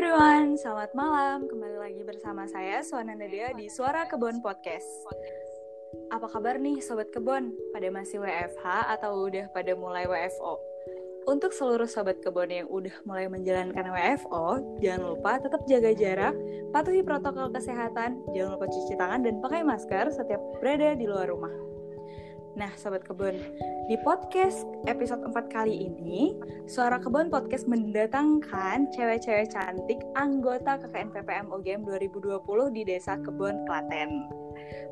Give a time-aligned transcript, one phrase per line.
[0.00, 1.44] everyone, selamat malam.
[1.44, 4.88] Kembali lagi bersama saya Suananda Dea di Suara Kebon Podcast.
[6.08, 7.52] Apa kabar nih Sobat Kebon?
[7.68, 10.56] Pada masih WFH atau udah pada mulai WFO?
[11.28, 16.34] Untuk seluruh Sobat Kebon yang udah mulai menjalankan WFO, jangan lupa tetap jaga jarak,
[16.72, 21.69] patuhi protokol kesehatan, jangan lupa cuci tangan dan pakai masker setiap berada di luar rumah.
[22.60, 23.40] Nah, Sobat Kebun,
[23.88, 26.36] di podcast episode 4 kali ini,
[26.68, 34.28] Suara Kebun Podcast mendatangkan cewek-cewek cantik anggota KKN PPM UGM 2020 di Desa Kebun, Klaten.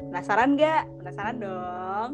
[0.01, 0.89] Penasaran gak?
[0.97, 2.11] Penasaran dong?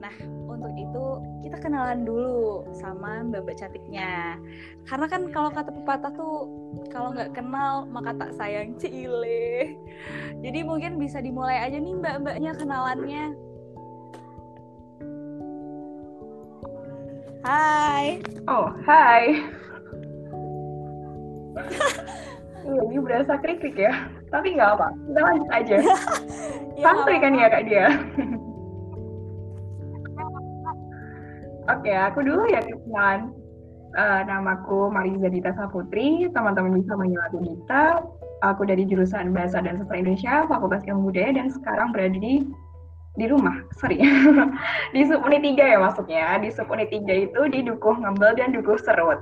[0.00, 0.16] Nah,
[0.48, 1.04] untuk itu
[1.44, 4.40] kita kenalan dulu sama mbak-mbak cantiknya.
[4.88, 6.48] Karena kan kalau kata pepatah tuh,
[6.88, 9.76] kalau nggak kenal maka tak sayang cile.
[10.40, 13.49] Jadi mungkin bisa dimulai aja nih mbak-mbaknya kenalannya.
[17.40, 18.20] Hai.
[18.48, 19.40] Oh, hai.
[22.60, 24.04] Iya, ini berasa krik-krik ya.
[24.28, 25.76] Tapi nggak apa, kita lanjut aja.
[26.80, 27.86] Ya, nggak kan ya Kak Dia?
[31.72, 33.32] Oke, aku dulu ya kenalan.
[33.96, 38.04] Eh, namaku Mariza Dita Saputri, teman-teman bisa manggil aku Dita.
[38.44, 42.44] Aku dari jurusan Bahasa dan Sastra Indonesia, Fakultas Ilmu Budaya, dan sekarang berada di
[43.20, 44.00] di rumah, sorry,
[44.96, 46.40] di Subuni 3 ya maksudnya.
[46.40, 49.20] Di Subuni 3 itu di Dukuh Ngembel dan Dukuh Serut.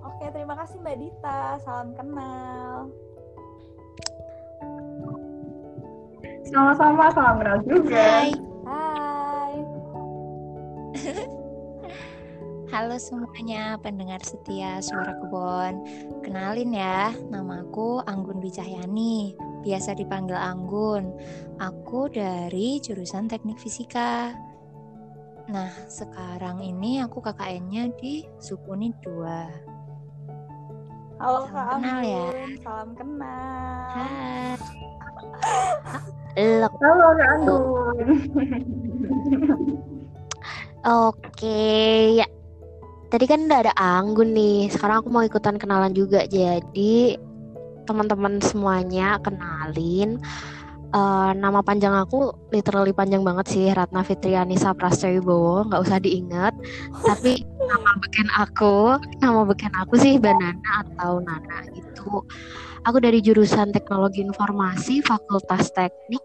[0.00, 1.60] Oke, terima kasih Mbak Dita.
[1.60, 2.88] Salam kenal.
[6.48, 8.24] Sama-sama, salam kenal juga.
[8.24, 8.32] Hai,
[8.64, 9.54] Hai.
[12.72, 15.84] halo semuanya pendengar setia Suara Kebon.
[16.24, 21.10] Kenalin ya, namaku Anggun Wicahyani, biasa dipanggil Anggun.
[21.58, 24.30] Aku dari jurusan Teknik Fisika.
[25.50, 31.18] Nah, sekarang ini aku KKN-nya di Supuni 2.
[31.18, 32.14] Halo Salam Kak kenal ya.
[32.14, 32.50] Anggun.
[32.62, 33.90] Salam kenal.
[33.90, 34.54] Hai.
[36.38, 37.96] Halo Kak Anggun.
[40.86, 41.58] Oke,
[42.22, 42.26] ya.
[43.10, 44.70] Tadi kan udah ada Anggun nih.
[44.70, 46.22] Sekarang aku mau ikutan kenalan juga.
[46.30, 47.18] Jadi,
[47.86, 50.18] teman-teman semuanya kenalin.
[50.96, 55.66] Eh, nama panjang aku literally panjang banget sih, Ratna Fitrianisa Prastowibowo.
[55.66, 56.54] Nggak usah diingat.
[57.02, 62.22] Tapi nama beken aku, nama beken aku sih Banana atau Nana gitu.
[62.86, 66.22] Aku dari jurusan Teknologi Informasi, Fakultas Teknik.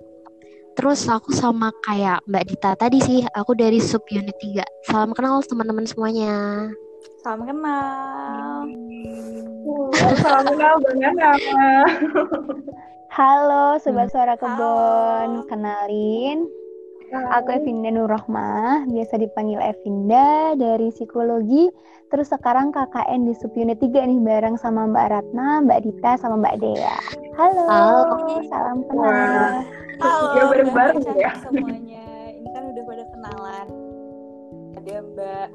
[0.78, 4.63] Terus aku sama kayak Mbak Dita tadi sih, aku dari sub unit 3.
[4.88, 6.69] Salam kenal teman-teman semuanya.
[7.01, 8.69] Salam kenal.
[10.22, 11.29] Salam kenal Banana.
[13.09, 14.39] Halo Sobat Suara Halo.
[14.39, 16.45] Kebon, kenalin
[17.11, 21.67] Aku Evinda Nurrohmah, biasa dipanggil Evinda dari psikologi
[22.07, 26.56] Terus sekarang KKN di subunit 3 nih bareng sama Mbak Ratna, Mbak Dita, sama Mbak
[26.63, 26.97] Dea
[27.35, 28.01] Halo, Halo.
[28.47, 28.85] salam Wah.
[28.88, 29.51] kenal
[30.00, 31.31] Halo, Ya, bareng-bareng ya.
[31.41, 32.03] semuanya.
[32.31, 33.67] Ini kan udah pada kenalan.
[34.81, 35.47] Ada Mbak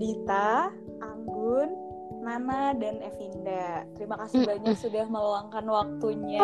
[0.00, 0.72] Dita,
[1.04, 1.68] Anggun,
[2.24, 3.84] Nana, dan Evinda.
[3.92, 6.40] Terima kasih banyak sudah meluangkan waktunya.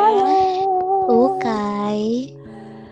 [1.09, 2.37] Ukai.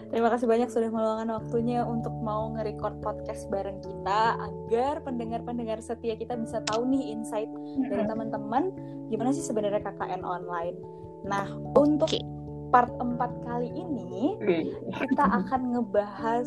[0.09, 6.15] Terima kasih banyak sudah meluangkan waktunya untuk mau nge-record podcast bareng kita agar pendengar-pendengar setia
[6.15, 7.51] kita bisa tahu nih insight
[7.91, 8.71] dari teman-teman
[9.11, 10.79] gimana sih sebenarnya KKN online.
[11.27, 12.15] Nah, untuk
[12.71, 14.39] part 4 kali ini
[15.03, 16.47] kita akan ngebahas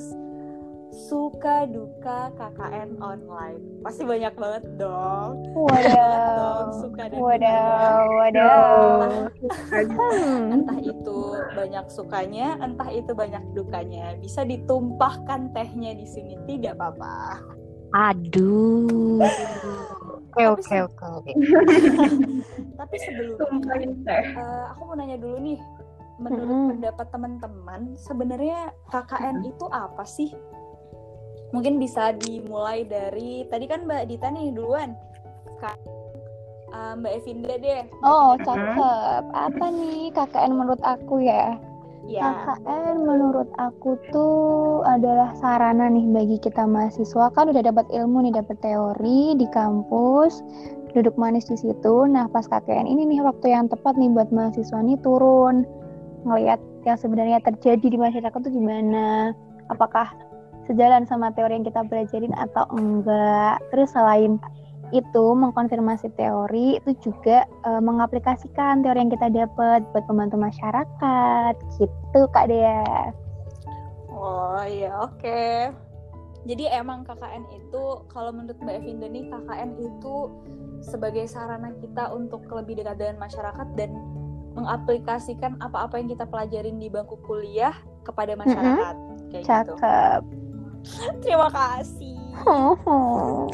[0.91, 3.59] suka duka KKN online.
[3.83, 5.43] Pasti banyak banget dong.
[5.53, 8.07] Wadaw, suka dan wadaw, dukanya.
[8.17, 9.01] wadaw
[9.71, 10.11] Entah,
[10.51, 11.19] entah itu
[11.55, 14.15] banyak sukanya, entah itu banyak dukanya.
[14.19, 17.39] Bisa ditumpahkan tehnya di sini tidak apa-apa.
[17.95, 19.23] Aduh.
[20.37, 21.31] Oke, oke, oke.
[22.79, 22.95] Tapi
[24.05, 24.25] teh.
[24.37, 25.59] eh, aku mau nanya dulu nih.
[26.17, 26.69] Menurut Mm-mm.
[26.73, 30.33] pendapat teman-teman, sebenarnya KKN itu apa sih?
[31.55, 34.97] Mungkin bisa dimulai dari tadi kan Mbak Dita nih duluan.
[35.63, 35.77] Kak,
[36.75, 37.83] eh, Mbak Evinda deh.
[38.03, 41.55] Oh cakep, apa nih KKN menurut aku ya?
[42.07, 42.23] Ya.
[42.23, 48.39] KKN menurut aku tuh adalah sarana nih bagi kita mahasiswa kan udah dapat ilmu nih
[48.39, 50.39] dapat teori di kampus
[50.95, 54.79] duduk manis di situ nah pas KKN ini nih waktu yang tepat nih buat mahasiswa
[54.87, 55.67] nih turun
[56.23, 59.35] ngelihat yang sebenarnya terjadi di masyarakat tuh gimana
[59.67, 60.07] apakah
[60.67, 64.37] sejalan sama teori yang kita pelajarin atau enggak terus selain
[64.95, 72.21] itu mengkonfirmasi teori itu juga eh, mengaplikasikan teori yang kita dapat buat membantu masyarakat gitu
[72.31, 73.11] kak Dea
[74.17, 75.71] Oh iya, oke.
[76.47, 80.15] Jadi emang KKN itu kalau menurut Mbak Evinda nih KKN itu
[80.81, 83.93] sebagai sarana kita untuk lebih dekat dengan masyarakat dan
[84.57, 88.95] mengaplikasikan apa-apa yang kita pelajarin di bangku kuliah kepada masyarakat.
[89.29, 89.73] Kayak gitu.
[91.23, 92.17] Terima kasih.
[92.45, 93.49] Oh.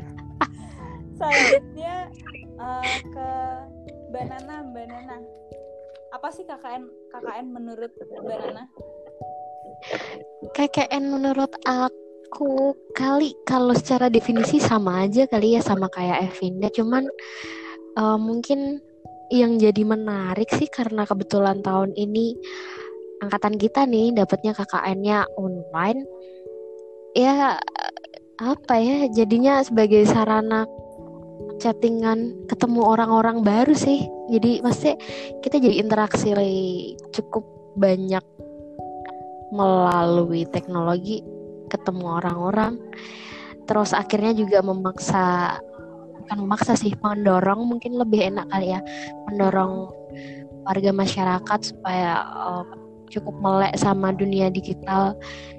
[1.18, 2.08] Selanjutnya
[2.56, 3.30] eh, ke
[4.10, 5.16] Mbak Nana, Mbak Nana.
[6.10, 8.64] Apa sih KKN KKN menurut Mbak Nana?
[10.56, 17.06] KKN menurut aku kali kalau secara definisi sama aja kali ya sama kayak Evinda cuman
[17.96, 18.80] eh, mungkin
[19.30, 22.34] yang jadi menarik sih karena kebetulan tahun ini
[23.20, 26.04] angkatan kita nih dapatnya KKN-nya online.
[27.12, 27.60] Ya
[28.40, 30.64] apa ya jadinya sebagai sarana
[31.60, 34.08] chattingan ketemu orang-orang baru sih.
[34.32, 34.96] Jadi pasti
[35.44, 36.32] kita jadi interaksi
[37.12, 37.44] cukup
[37.76, 38.24] banyak
[39.52, 41.20] melalui teknologi
[41.68, 42.80] ketemu orang-orang.
[43.68, 45.58] Terus akhirnya juga memaksa
[46.30, 48.80] bukan memaksa sih mendorong mungkin lebih enak kali ya
[49.26, 49.90] mendorong
[50.62, 52.62] warga masyarakat supaya uh,
[53.10, 55.18] cukup melek sama dunia digital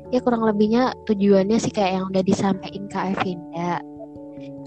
[0.10, 3.84] ya kurang lebihnya tujuannya sih kayak yang udah disampaikan Kak Evinda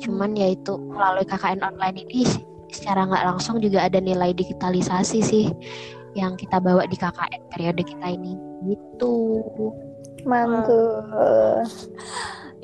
[0.05, 2.29] cuman ya itu melalui KKN online ini
[2.71, 5.47] secara nggak langsung juga ada nilai digitalisasi sih
[6.15, 8.39] yang kita bawa di KKN periode kita ini
[8.69, 9.35] gitu
[10.25, 11.05] Mantul.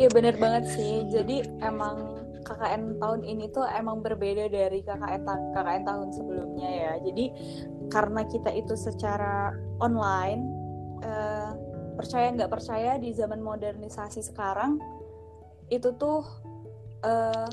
[0.01, 1.05] Iya bener banget sih.
[1.13, 2.20] Jadi emang
[2.51, 6.93] KKN tahun ini tuh emang berbeda dari KKN ta- KKN tahun sebelumnya ya.
[7.07, 7.25] Jadi
[7.95, 10.43] karena kita itu secara online,
[11.07, 11.51] eh,
[11.95, 14.83] percaya nggak percaya di zaman modernisasi sekarang
[15.71, 16.27] itu tuh
[17.07, 17.51] eh,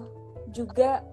[0.49, 1.05] juga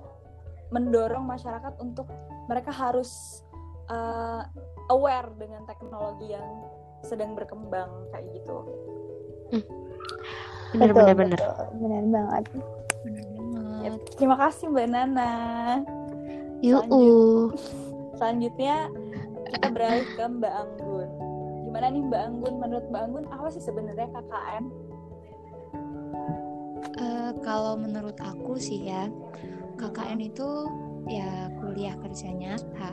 [0.72, 2.08] mendorong masyarakat untuk
[2.48, 3.44] mereka harus
[3.92, 4.42] eh,
[4.88, 6.48] aware dengan teknologi yang
[7.04, 8.56] sedang berkembang kayak gitu.
[10.72, 11.40] bener Betul, bener bener.
[11.76, 12.44] Bener banget.
[13.84, 14.16] Bener Ya, banget.
[14.16, 15.32] terima kasih Mbak Nana.
[16.64, 16.88] yuk
[18.16, 18.88] Selanjutnya
[19.44, 21.08] kita beralih ke Mbak Anggun.
[21.68, 22.54] Gimana nih Mbak Anggun?
[22.56, 24.64] Menurut Mbak Anggun apa sih sebenarnya KKN?
[26.94, 29.04] Eh, kalau menurut aku sih ya,
[29.76, 30.48] KKN itu
[31.04, 32.90] ya kuliah kerja nyata.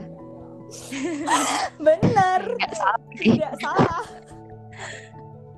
[1.85, 4.03] Benar, nggak salah tidak salah.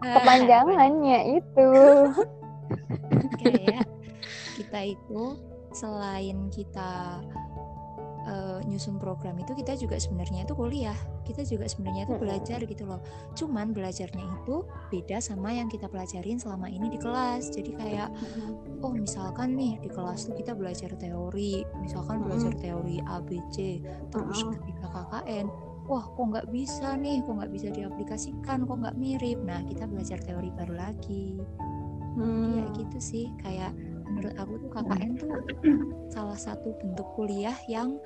[0.04, 1.70] Eh, Kepanjangannya itu.
[3.42, 3.88] kayak
[4.74, 5.38] kita itu
[5.70, 7.22] selain kita
[8.26, 10.98] eh, nyusun program itu kita juga sebenarnya itu kuliah.
[11.22, 12.98] Kita juga sebenarnya itu belajar gitu loh.
[13.38, 17.54] Cuman belajarnya itu beda sama yang kita pelajarin selama ini di kelas.
[17.54, 18.10] Jadi kayak
[18.82, 21.62] oh misalkan nih di kelas tuh kita belajar teori.
[21.78, 23.78] Misalkan belajar teori ABC
[24.10, 25.54] terus ketika KKN
[25.86, 29.38] wah kok nggak bisa nih kok nggak bisa diaplikasikan kok nggak mirip.
[29.46, 31.38] Nah kita belajar teori baru lagi.
[32.18, 33.26] Hmm, Iya gitu sih.
[33.42, 33.74] Kayak
[34.08, 35.32] menurut aku tuh KKN tuh
[36.12, 37.98] salah satu bentuk kuliah yang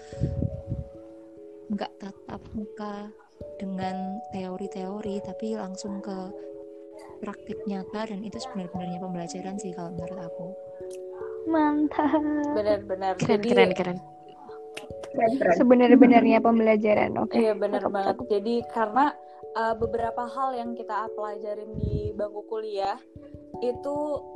[1.67, 3.11] nggak tatap muka
[3.59, 6.15] dengan teori-teori tapi langsung ke
[7.21, 10.47] praktik nyata dan itu sebenarnya pembelajaran sih kalau menurut aku.
[11.47, 12.21] Mantap.
[12.53, 13.13] Benar-benar.
[13.17, 13.97] keren Jadi keren keren.
[15.57, 17.17] Sebenar-benarnya pembelajaran.
[17.17, 17.41] Oke.
[17.41, 18.17] iya benar banget.
[18.29, 19.15] Jadi karena
[19.57, 22.99] uh, beberapa hal yang kita pelajarin di bangku kuliah
[23.65, 23.95] itu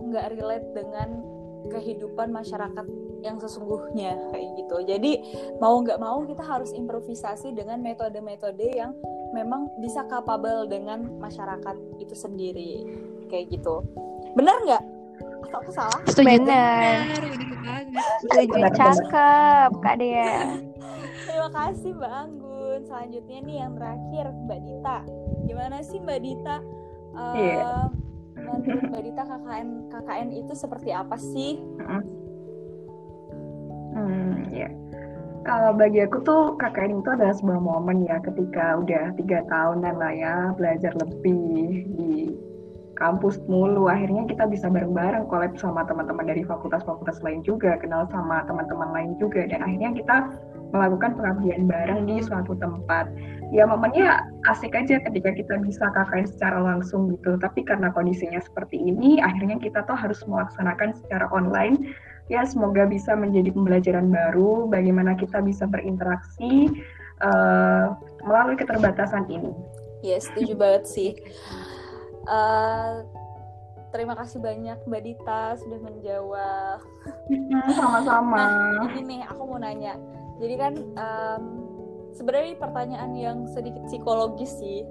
[0.09, 1.21] nggak relate dengan
[1.69, 2.85] kehidupan masyarakat
[3.21, 4.77] yang sesungguhnya kayak gitu.
[4.81, 5.11] Jadi
[5.61, 8.97] mau nggak mau kita harus improvisasi dengan metode-metode yang
[9.31, 12.83] memang bisa capable dengan masyarakat itu sendiri
[13.29, 13.85] kayak gitu.
[14.33, 14.83] Benar nggak?
[15.47, 15.99] Atau aku salah?
[16.09, 16.97] setuju Benar.
[17.05, 18.03] bener banget.
[18.25, 18.61] Setuju.
[18.73, 20.33] Cakep, Kak Dea.
[21.29, 22.79] Terima kasih Mbak Anggun.
[22.89, 24.97] Selanjutnya nih yang terakhir Mbak Dita.
[25.45, 26.57] Gimana sih Mbak Dita?
[27.11, 28.00] Eh, Iya.
[28.45, 31.61] Menurut Mbak Dita KKN KKN itu seperti apa sih?
[33.91, 34.69] Hmm, ya.
[35.41, 40.13] Kalau bagi aku tuh KKN itu adalah sebuah momen ya ketika udah tiga tahunan lah
[40.13, 42.37] ya belajar lebih di
[43.01, 48.45] kampus mulu akhirnya kita bisa bareng-bareng collab sama teman-teman dari fakultas-fakultas lain juga kenal sama
[48.45, 50.17] teman-teman lain juga dan akhirnya kita
[50.71, 53.11] melakukan pengabdian bareng di suatu tempat
[53.51, 58.79] ya momennya asik aja ketika kita bisa KKN secara langsung gitu tapi karena kondisinya seperti
[58.79, 61.91] ini akhirnya kita tuh harus melaksanakan secara online
[62.31, 66.71] ya semoga bisa menjadi pembelajaran baru bagaimana kita bisa berinteraksi
[67.19, 67.85] eh,
[68.23, 69.51] melalui keterbatasan ini.
[69.99, 71.11] Ya setuju banget sih.
[72.25, 72.93] Eh,
[73.91, 76.79] terima kasih banyak Mbak Dita sudah menjawab.
[77.75, 78.39] Sama-sama.
[78.39, 79.99] Nah, ini nih aku mau nanya.
[80.41, 81.43] Jadi kan em,
[82.11, 84.81] sebenarnya pertanyaan yang sedikit psikologis sih.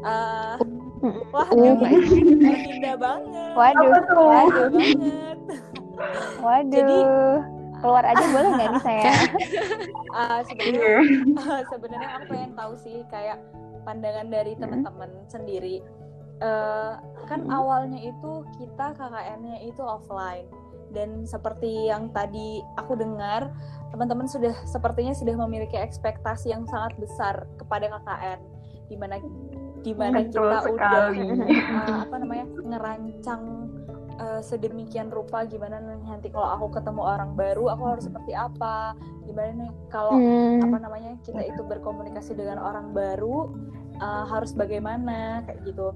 [0.00, 0.54] Eh,
[1.32, 1.72] Wah, Uh.
[1.80, 1.92] Mbak
[2.36, 3.52] Mbak Dinda banget.
[3.54, 3.88] Waduh?
[3.88, 5.38] Waduh banget.
[6.40, 6.68] waduh.
[6.68, 7.08] Jadi-
[7.80, 9.12] Keluar aja boleh nggak nih saya?
[10.12, 11.00] Ah, sebenarnya
[11.64, 13.40] sebenarnya aku pengen tahu sih kayak
[13.82, 15.80] pandangan dari teman-teman sendiri.
[16.40, 16.92] Eh,
[17.24, 17.48] kan Hmm.
[17.50, 20.44] awalnya itu kita KKN-nya itu offline
[20.90, 23.50] dan seperti yang tadi aku dengar
[23.90, 28.38] teman-teman sudah sepertinya sudah memiliki ekspektasi yang sangat besar kepada KKN
[28.86, 29.14] di mana
[29.80, 31.18] di mana Betul kita udah sekali.
[31.48, 33.42] eh, apa namanya ngerancang
[34.20, 38.92] eh, sedemikian rupa gimana nanti kalau aku ketemu orang baru aku harus seperti apa
[39.24, 40.60] gimana nih kalau Hmm.
[40.60, 43.48] apa namanya kita itu berkomunikasi dengan orang baru
[44.00, 45.94] uh, harus bagaimana kayak gitu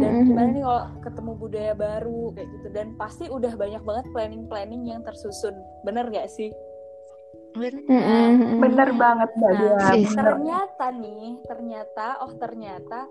[0.00, 0.24] dan Mhm.
[0.32, 4.82] gimana nih kalau ketemu budaya baru kayak gitu dan pasti udah banyak banget planning planning
[4.88, 5.54] yang tersusun
[5.84, 6.50] bener gak sih
[7.52, 7.84] Bener.
[7.84, 8.64] Mm-mm.
[8.64, 10.08] Bener banget Mbak Nah, Dia.
[10.08, 13.04] Ternyata nih ternyata oh ternyata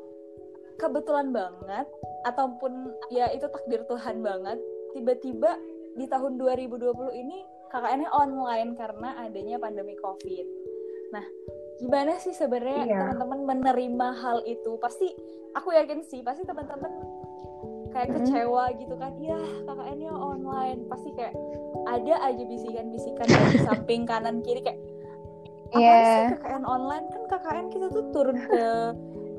[0.82, 1.86] kebetulan banget
[2.26, 4.58] ataupun ya itu takdir Tuhan banget
[4.98, 5.62] tiba-tiba
[5.94, 10.48] di tahun 2020 ini KKN-nya online karena adanya pandemi COVID.
[11.14, 11.26] Nah,
[11.82, 13.00] gimana sih sebenarnya Iya.
[13.10, 14.78] teman-teman menerima hal itu?
[14.78, 15.10] Pasti
[15.52, 16.94] aku yakin sih, pasti teman-teman
[17.90, 18.18] kayak Mm-mm.
[18.24, 19.12] kecewa gitu kan.
[19.18, 19.36] Ya,
[19.66, 20.86] KKN-nya online.
[20.86, 21.34] Pasti kayak
[21.84, 24.80] ada aja bisikan-bisikan dari samping kanan kiri kayak
[25.72, 26.04] apa Iya.
[26.06, 28.64] sih KKN online kan KKN kita tuh turun ke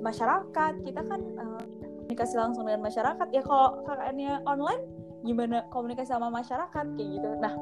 [0.00, 1.62] masyarakat kita kan eh,
[2.02, 4.80] komunikasi langsung dengan masyarakat ya kalau KKN-nya online
[5.22, 7.52] gimana komunikasi sama masyarakat kayak gitu nah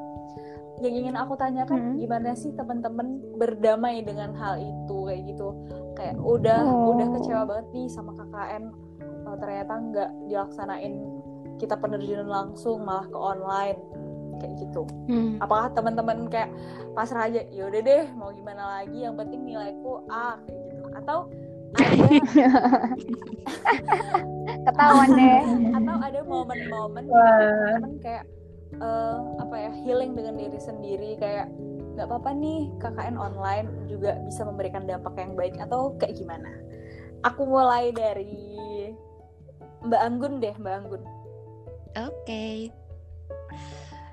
[0.81, 1.97] yang ingin aku tanyakan Hmm.
[1.97, 5.49] gimana sih teman-teman berdamai dengan hal itu kayak gitu
[5.93, 6.95] kayak udah Oh.
[6.95, 8.65] udah kecewa banget nih sama KKN
[9.01, 10.95] eh, ternyata nggak dilaksanain
[11.57, 13.77] kita penerjunan langsung malah ke online
[14.39, 15.37] kayak gitu Hmm.
[15.39, 16.49] apakah teman-teman kayak
[16.91, 21.19] pasrah aja ya udah deh mau gimana lagi yang penting nilaiku A kayak gitu atau
[21.71, 22.09] ada
[24.61, 25.41] Ketahuan deh.
[25.73, 28.25] atau ada momen-momen teman kayak
[28.81, 31.53] eh, apa ya healing dengan diri sendiri kayak
[31.95, 36.49] nggak apa-apa nih KKN online juga bisa memberikan dampak yang baik atau kayak gimana
[37.23, 38.33] aku mulai dari
[39.85, 41.03] Mbak Anggun deh Mbak Anggun
[41.99, 42.71] Oke.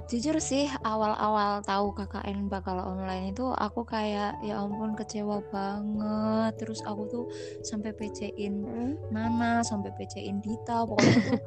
[0.07, 6.63] Jujur sih awal-awal tahu KKN bakal online itu aku kayak ya ampun kecewa banget.
[6.63, 7.25] Terus aku tuh
[7.59, 8.93] sampai PC-in Hmm.
[9.11, 11.41] Nana, sampai PC-in Dita, pokoknya tuh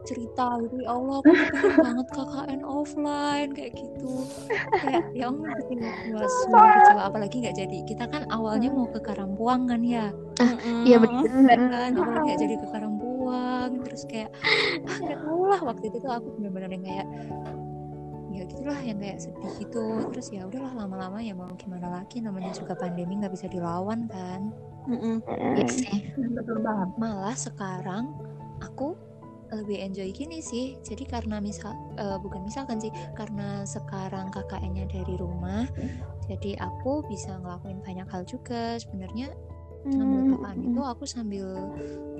[0.00, 4.14] cerita gitu ya Allah aku pengen banget KKN offline kayak gitu.
[4.80, 7.78] Kayak ya ampun kecewa kecewa semua kecewa apalagi nggak jadi.
[7.84, 10.08] Kita kan awalnya mau ke Karangpuang kan ya?
[10.88, 11.58] Iya bener.
[11.68, 14.30] kan apalagi nggak jadi ke Karangpuang terus kayak
[14.88, 17.06] ah nggak tahu lah waktu itu tuh aku benar-benar yang kayak
[18.30, 19.84] ya gitulah yang kayak sedih gitu.
[20.16, 24.48] Terus ya udahlah lama-lama ya mau gimana lagi namanya juga pandemi nggak bisa dilawan kan?
[24.88, 26.08] Iya sih.
[26.16, 26.88] Betul banget.
[26.96, 28.16] malah sekarang
[28.64, 28.96] aku
[29.50, 30.78] lebih enjoy gini sih.
[30.86, 35.66] Jadi karena misal eh, bukan misalkan sih karena sekarang KKN-nya dari rumah
[36.30, 38.78] jadi aku bisa ngelakuin banyak hal juga.
[38.78, 39.34] Sebenarnya
[39.90, 41.48] sambil KKN itu aku sambil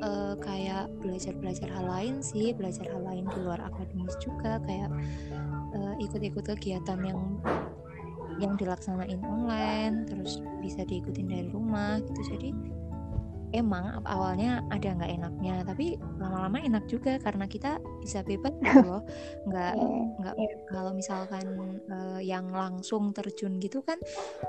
[0.03, 4.91] eh, kayak belajar-belajar hal lain sih belajar hal lain di luar akademis juga kayak
[5.77, 7.21] eh, ikut-ikut kegiatan yang
[8.41, 12.21] yang dilaksanain online terus bisa diikutin dari rumah gitu.
[12.35, 12.51] Jadi
[13.50, 19.02] emang awalnya ada nggak enaknya tapi lama-lama enak juga karena kita bisa bebas gitu loh
[19.50, 19.75] nggak
[20.23, 20.35] nggak
[20.71, 21.47] kalau misalkan
[21.90, 23.99] eh, yang langsung terjun gitu kan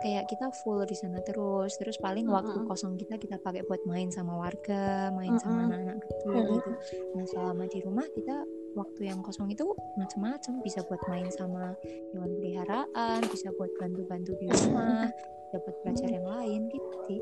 [0.06, 2.70] kayak kita full di sana terus terus paling waktu Mm-mm.
[2.70, 5.74] kosong kita kita pakai buat main sama warga main sama Mm-mm.
[5.74, 6.54] anak-anak kecil Mm-mm.
[6.58, 6.72] gitu
[7.18, 8.38] nah selama di rumah kita
[8.72, 9.68] waktu yang kosong itu
[10.00, 11.76] macam-macam bisa buat main sama
[12.16, 15.12] hewan peliharaan bisa buat bantu-bantu di rumah
[15.52, 17.20] dapat belajar yang lain gitu sih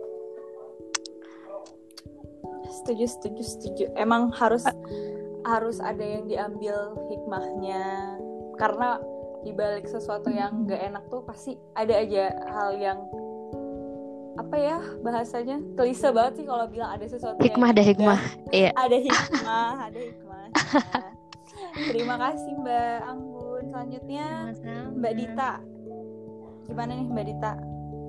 [2.70, 3.86] setuju setuju setuju.
[3.98, 4.64] Emang harus
[5.44, 8.18] harus ada yang diambil hikmahnya.
[8.60, 9.00] Karena
[9.42, 13.00] dibalik sesuatu yang gak enak tuh pasti ada aja hal yang
[14.40, 15.60] apa ya bahasanya?
[15.76, 18.20] Klise banget sih kalau bilang ada sesuatu yang Hikmah ada hikmah.
[18.52, 18.72] Iya.
[18.88, 20.30] ada hikmah ada hikmah
[21.92, 22.98] terima kasih Mbak.
[23.06, 24.28] Anggun selanjutnya.
[24.96, 25.52] Mbak Dita.
[26.68, 27.54] Gimana nih Mbak Dita?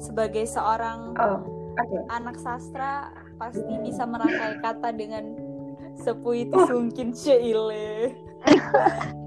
[0.00, 1.40] Sebagai seorang Oh,
[1.78, 1.98] oke.
[2.10, 5.24] anak sastra pasti bisa merangkai kata dengan
[6.00, 8.14] sepuiti sungkin ceile.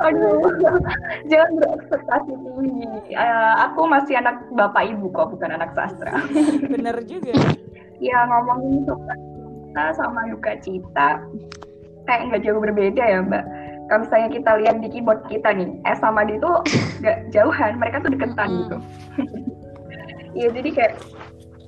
[0.00, 0.40] Aduh,
[1.28, 3.12] jangan berekspektasi tinggi.
[3.12, 6.24] Eh, aku masih anak bapak ibu kok, bukan anak sastra.
[6.72, 7.36] Bener juga.
[8.00, 11.20] ya ngomongin suka cita sama duka cita,
[12.08, 13.44] kayak nggak jauh berbeda ya mbak.
[13.92, 16.52] Kalau misalnya kita lihat di keyboard kita nih, S sama D itu
[17.04, 18.60] nggak jauhan, mereka tuh deketan Mm-mm.
[18.64, 18.76] gitu.
[20.32, 20.92] Iya jadi kayak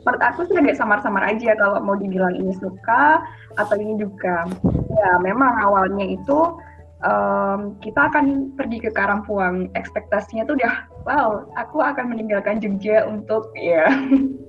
[0.02, 3.23] menurut aku sih agak samar-samar aja kalau mau dibilang ini suka
[3.59, 4.47] atau ini juga.
[4.92, 6.59] Ya memang awalnya itu
[7.06, 9.71] um, kita akan pergi ke Karampuang.
[9.78, 10.75] Ekspektasinya tuh udah
[11.06, 11.28] wow,
[11.59, 13.87] aku akan meninggalkan Jogja untuk ya.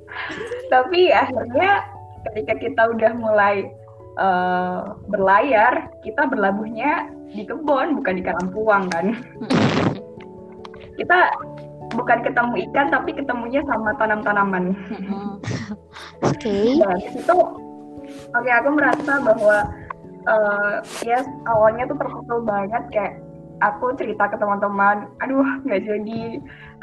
[0.74, 1.86] Tapi akhirnya
[2.31, 3.69] ketika kita udah mulai
[4.17, 9.17] uh, berlayar, kita berlabuhnya di kebun bukan di Karampuang kan.
[10.93, 11.33] kita
[11.93, 14.73] bukan ketemu ikan tapi ketemunya sama tanam-tanaman.
[16.25, 16.41] Oke.
[16.41, 16.65] Okay.
[16.81, 17.38] Dan itu
[18.33, 19.57] oke okay, aku merasa bahwa
[20.27, 20.73] uh,
[21.05, 23.13] ya yes, awalnya tuh terpukul banget kayak
[23.63, 26.21] aku cerita ke teman-teman, aduh nggak jadi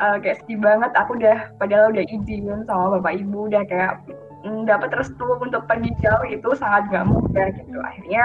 [0.00, 0.90] uh, kayak sedih banget.
[0.96, 4.00] Aku udah padahal udah izin sama bapak ibu udah kayak
[4.46, 7.78] mm, dapat restu untuk pergi jauh itu sangat gak mudah gitu.
[7.84, 8.24] Akhirnya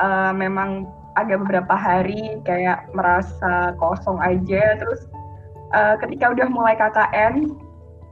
[0.00, 5.06] uh, memang agak beberapa hari kayak merasa kosong aja terus
[5.74, 7.52] uh, ketika udah mulai KKN,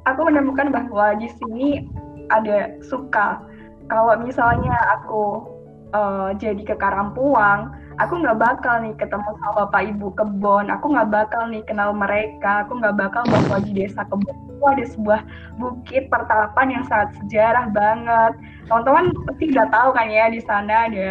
[0.08, 1.86] aku menemukan bahwa di sini
[2.32, 3.42] ada suka.
[3.86, 5.46] Kalau misalnya aku
[5.94, 7.70] uh, jadi ke Karampuang,
[8.02, 12.66] aku nggak bakal nih ketemu sama bapak ibu kebon, aku nggak bakal nih kenal mereka,
[12.66, 15.20] aku nggak bakal bahwa di desa kebon itu ada sebuah
[15.60, 18.32] bukit pertalapan yang sangat sejarah banget.
[18.66, 21.08] Teman-teman pasti udah tahu kan ya di sana ada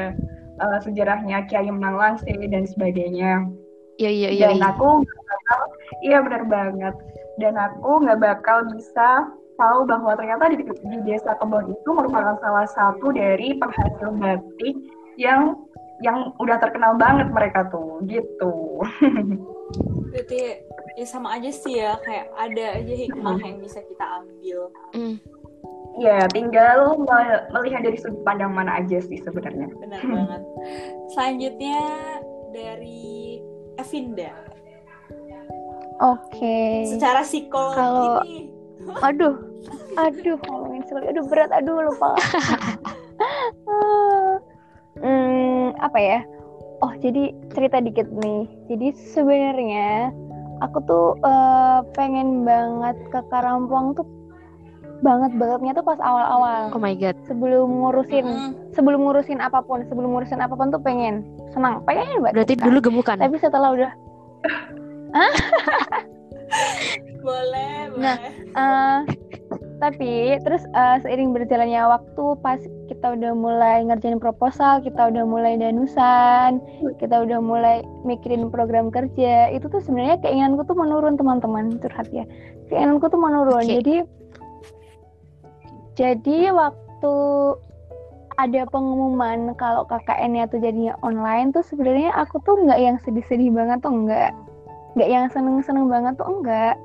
[0.60, 3.48] uh, sejarahnya Kiai Menang Langse dan sebagainya.
[3.96, 4.46] Iya iya iya.
[4.52, 4.76] Dan iya.
[4.76, 5.08] aku
[5.46, 5.62] bakal,
[6.02, 6.96] iya benar banget.
[7.38, 12.68] Dan aku nggak bakal bisa tahu bahwa ternyata di, di desa Kebon itu merupakan salah
[12.74, 14.76] satu dari penghasil batik
[15.16, 15.56] yang
[16.04, 18.84] yang udah terkenal banget mereka tuh gitu.
[20.12, 20.60] Berarti
[21.00, 24.60] ya sama aja sih ya kayak ada aja hikmah yang bisa kita ambil.
[24.96, 25.18] Mm.
[25.96, 27.00] Ya, tinggal
[27.56, 29.72] melihat dari sudut pandang mana aja sih sebenarnya.
[29.80, 30.42] Benar banget.
[31.16, 31.80] Selanjutnya
[32.52, 33.40] dari
[33.80, 34.36] Evinda.
[36.04, 36.36] Oke.
[36.36, 36.72] Okay.
[36.92, 38.20] Secara psikologi Kalau
[39.08, 39.36] aduh,
[39.96, 42.14] aduh ngomongin sekali, aduh berat, aduh lupa.
[45.02, 46.20] hmm, apa ya?
[46.84, 48.46] Oh jadi cerita dikit nih.
[48.68, 50.12] Jadi sebenarnya
[50.60, 54.06] aku tuh uh, pengen banget ke Karampuang tuh
[55.04, 56.72] banget bangetnya tuh pas awal-awal.
[56.72, 57.16] Oh my god.
[57.28, 58.52] Sebelum ngurusin, mm.
[58.76, 62.34] sebelum ngurusin apa pun, sebelum ngurusin apa pun tuh pengen senang, pengen banget.
[62.44, 63.18] Berarti dulu gemukan.
[63.20, 63.92] Tapi setelah udah,
[67.26, 68.18] boleh, Nah,
[68.54, 69.00] uh,
[69.80, 75.60] tapi terus uh, seiring berjalannya waktu, pas kita udah mulai ngerjain proposal, kita udah mulai
[75.60, 76.62] danusan,
[77.02, 82.24] kita udah mulai mikirin program kerja, itu tuh sebenarnya keinginanku tuh menurun teman-teman curhat ya.
[82.72, 83.66] Keinginanku tuh menurun.
[83.66, 83.82] Okay.
[83.82, 83.96] Jadi
[85.96, 87.16] jadi waktu
[88.36, 93.80] ada pengumuman kalau KKN-nya tuh jadinya online tuh sebenarnya aku tuh nggak yang sedih-sedih banget
[93.80, 94.36] tuh enggak
[94.96, 96.76] nggak yang seneng-seneng banget tuh enggak.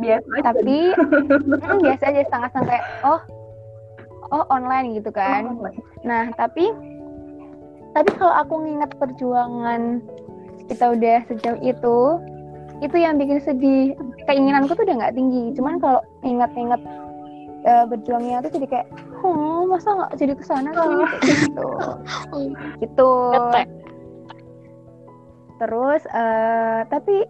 [0.00, 0.42] Biasa aja.
[0.52, 0.76] tapi
[1.60, 3.20] mm, biasa aja setengah kayak oh
[4.30, 5.56] oh online gitu kan.
[5.60, 5.72] Oh,
[6.06, 6.72] nah tapi
[7.90, 9.98] tapi kalau aku nginget perjuangan
[10.70, 11.98] kita udah sejauh itu
[12.80, 13.92] itu yang bikin sedih.
[14.24, 15.52] Keinginanku tuh udah nggak tinggi.
[15.58, 16.80] Cuman kalau inget-inget
[17.66, 18.88] uh, berjuangnya tuh jadi kayak
[19.20, 21.68] oh masa nggak jadi ke sana kali gitu.
[22.84, 23.10] Gitu
[25.60, 27.28] terus uh, tapi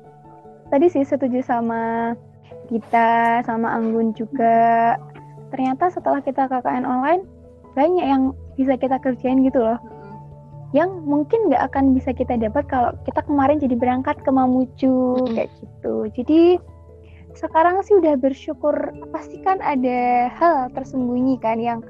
[0.70, 2.14] tadi sih setuju sama
[2.70, 4.94] kita sama Anggun juga.
[5.50, 7.26] Ternyata setelah kita KKN online
[7.74, 8.22] banyak yang
[8.54, 9.78] bisa kita kerjain gitu loh.
[10.70, 15.50] Yang mungkin nggak akan bisa kita dapat kalau kita kemarin jadi berangkat ke Mamuju kayak
[15.58, 16.06] gitu.
[16.14, 16.42] Jadi
[17.34, 18.74] sekarang sih udah bersyukur.
[19.10, 21.82] Pasti kan ada hal tersembunyi kan yang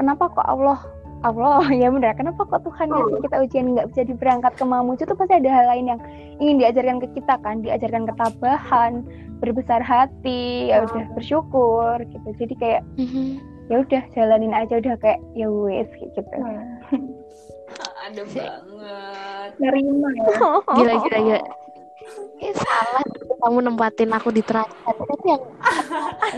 [0.00, 0.80] kenapa kok Allah
[1.26, 2.14] Allah ya benar.
[2.14, 5.02] Kenapa kok Tuhan ngasih kita ujian nggak bisa diberangkat ke Mamuju?
[5.06, 6.00] Itu pasti ada hal lain yang
[6.38, 7.62] ingin diajarkan ke kita kan.
[7.62, 8.92] Diajarkan ketabahan
[9.38, 12.28] berbesar hati ya udah bersyukur gitu.
[12.38, 13.28] Jadi kayak mm-hmm.
[13.70, 16.20] ya udah jalanin aja udah kayak ya wes gitu.
[18.08, 19.50] Ada banget.
[19.60, 20.24] Nerima ya.
[20.74, 21.42] Gila gila gila.
[22.38, 23.02] Eh salah
[23.38, 24.74] kamu nempatin aku di terakhir.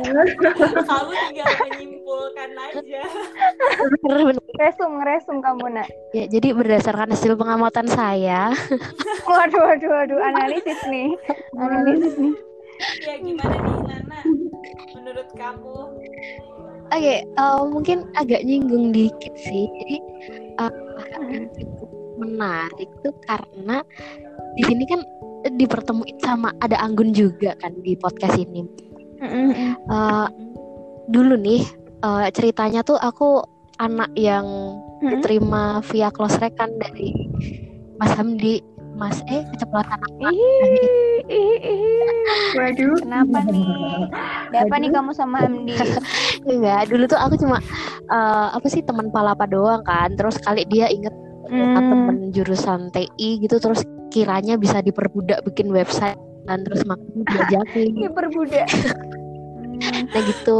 [0.01, 0.37] Yang
[0.87, 3.03] kamu tinggal menyimpulkan aja.
[4.61, 5.89] Resum resum kamu nak.
[6.13, 8.53] Ya jadi berdasarkan hasil pengamatan saya.
[9.27, 11.17] Waduh waduh waduh analisis nih.
[11.57, 12.35] Analisis nih.
[13.05, 14.21] Ya gimana nih Nana?
[14.97, 15.79] Menurut kamu?
[16.91, 19.69] Oke, okay, uh, eh, mungkin agak nyinggung dikit sih.
[19.69, 19.97] Jadi
[20.59, 20.73] uh,
[22.21, 23.85] menarik tuh karena
[24.59, 25.01] di sini kan
[25.49, 28.65] dipertemuin sama ada Anggun juga kan di podcast ini.
[29.89, 30.29] Uh,
[31.13, 31.65] dulu nih
[32.05, 33.45] uh, ceritanya tuh aku
[33.81, 34.45] anak yang
[35.01, 37.13] diterima via close rekan dari
[37.97, 38.61] Mas Hamdi.
[39.01, 40.29] mas eh keceplosan apa.
[42.53, 43.01] Waduh.
[43.01, 43.65] Kenapa nih?
[44.53, 45.73] Ada apa nih kamu sama MD?
[46.51, 47.63] enggak dulu tuh aku cuma
[48.13, 51.15] eh, apa sih teman palapa doang kan terus kali dia inget
[51.51, 51.75] Hmm.
[51.75, 56.15] temen jurusan TI gitu terus kiranya bisa diperbudak bikin website
[56.47, 58.69] dan terus makanya diajakin Diperbudak.
[60.11, 60.57] nah gitu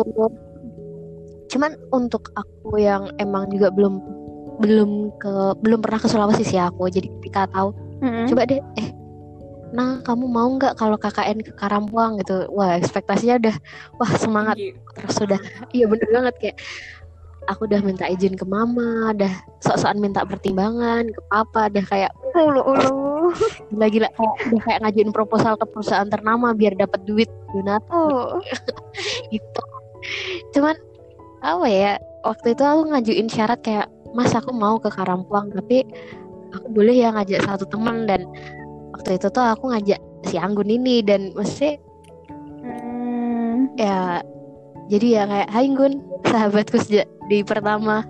[1.51, 3.99] cuman untuk aku yang emang juga belum
[4.59, 8.25] belum ke belum pernah ke Sulawesi sih aku jadi ketika tahu Hmm.
[8.33, 8.97] coba deh eh
[9.71, 13.57] nah kamu mau nggak kalau KKN ke Karampuang gitu wah ekspektasinya udah
[14.01, 14.73] wah semangat Tinggi.
[14.97, 16.57] terus sudah iya bener banget kayak
[17.49, 19.33] aku udah minta izin ke mama dah
[19.65, 22.99] sok-sokan minta pertimbangan ke papa dah kayak Ulu ulu.
[23.71, 28.39] gila-gila kayak udah kayak ngajuin proposal ke perusahaan ternama biar dapat duit donat Oh.
[29.33, 29.63] gitu
[30.57, 30.77] cuman
[31.41, 31.93] apa ya
[32.27, 35.87] waktu itu aku ngajuin syarat kayak mas aku mau ke Karampuang tapi
[36.51, 38.27] aku boleh ya ngajak satu teman dan
[38.91, 41.79] waktu itu tuh aku ngajak si Anggun ini dan mesti
[42.61, 43.73] Hmm.
[43.81, 44.21] ya
[44.91, 48.03] jadi ya kayak Hai Gun sahabatku sejak di pertama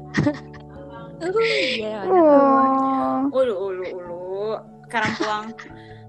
[1.21, 2.09] Iya.
[2.09, 3.29] Oh.
[3.29, 4.57] Ulu, ulu, ulu.
[4.89, 5.53] Karampuang.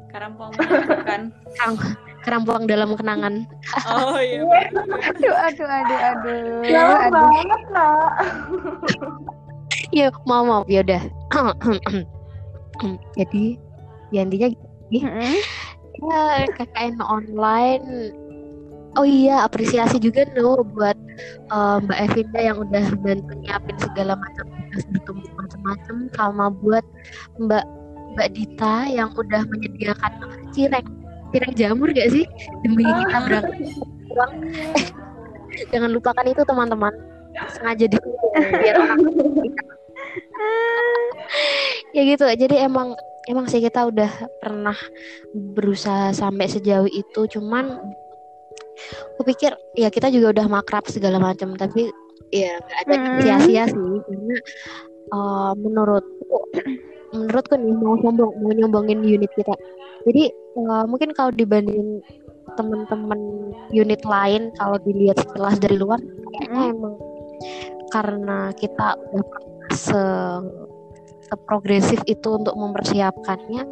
[0.07, 1.21] Karampuang menyentuhkan.
[2.23, 3.43] Karampuang dalam kenangan
[3.91, 4.39] Oh iya.
[4.45, 6.63] Aduh, aduh, aduh, aduh.
[6.63, 7.11] Aduh.
[7.11, 8.11] banget, nak.
[9.91, 11.03] ya mau mau ya udah
[13.19, 13.43] jadi
[14.15, 14.47] ya intinya
[14.91, 15.35] Mm-mm.
[15.99, 18.15] ya KKN online
[18.99, 20.97] oh iya apresiasi juga no buat
[21.51, 24.45] eh, Mbak Evinda yang udah bantu nyiapin segala macam
[25.35, 26.85] macam-macam sama buat
[27.39, 27.65] Mbak
[28.11, 30.11] Mbak Dita yang udah menyediakan
[30.51, 30.87] cireng
[31.31, 32.27] cireng jamur gak sih?
[32.67, 33.55] Demi kita berangkat
[35.71, 36.91] jangan lupakan itu teman-teman.
[37.55, 37.95] Sengaja di
[38.35, 38.75] biar
[41.95, 42.91] ya gitu jadi emang
[43.31, 44.11] emang sih kita udah
[44.43, 44.75] pernah
[45.31, 47.79] berusaha sampai sejauh itu cuman
[49.15, 51.89] aku pikir ya kita juga udah makrab segala macam tapi
[52.31, 53.19] ya nggak ada Hmm.
[53.21, 54.35] sia-sia sih karena
[55.11, 56.37] eh, menurutku
[57.15, 59.53] menurutku nih mau nyombong mau nyombongin unit kita
[60.07, 61.99] jadi eh, mungkin kalau dibandingin
[62.55, 63.19] teman-teman
[63.71, 65.99] unit lain kalau dilihat sekilas dari luar
[66.35, 66.95] kayaknya emang
[67.91, 68.95] karena kita
[69.71, 70.01] se
[71.31, 73.63] seprogresif itu untuk mempersiapkannya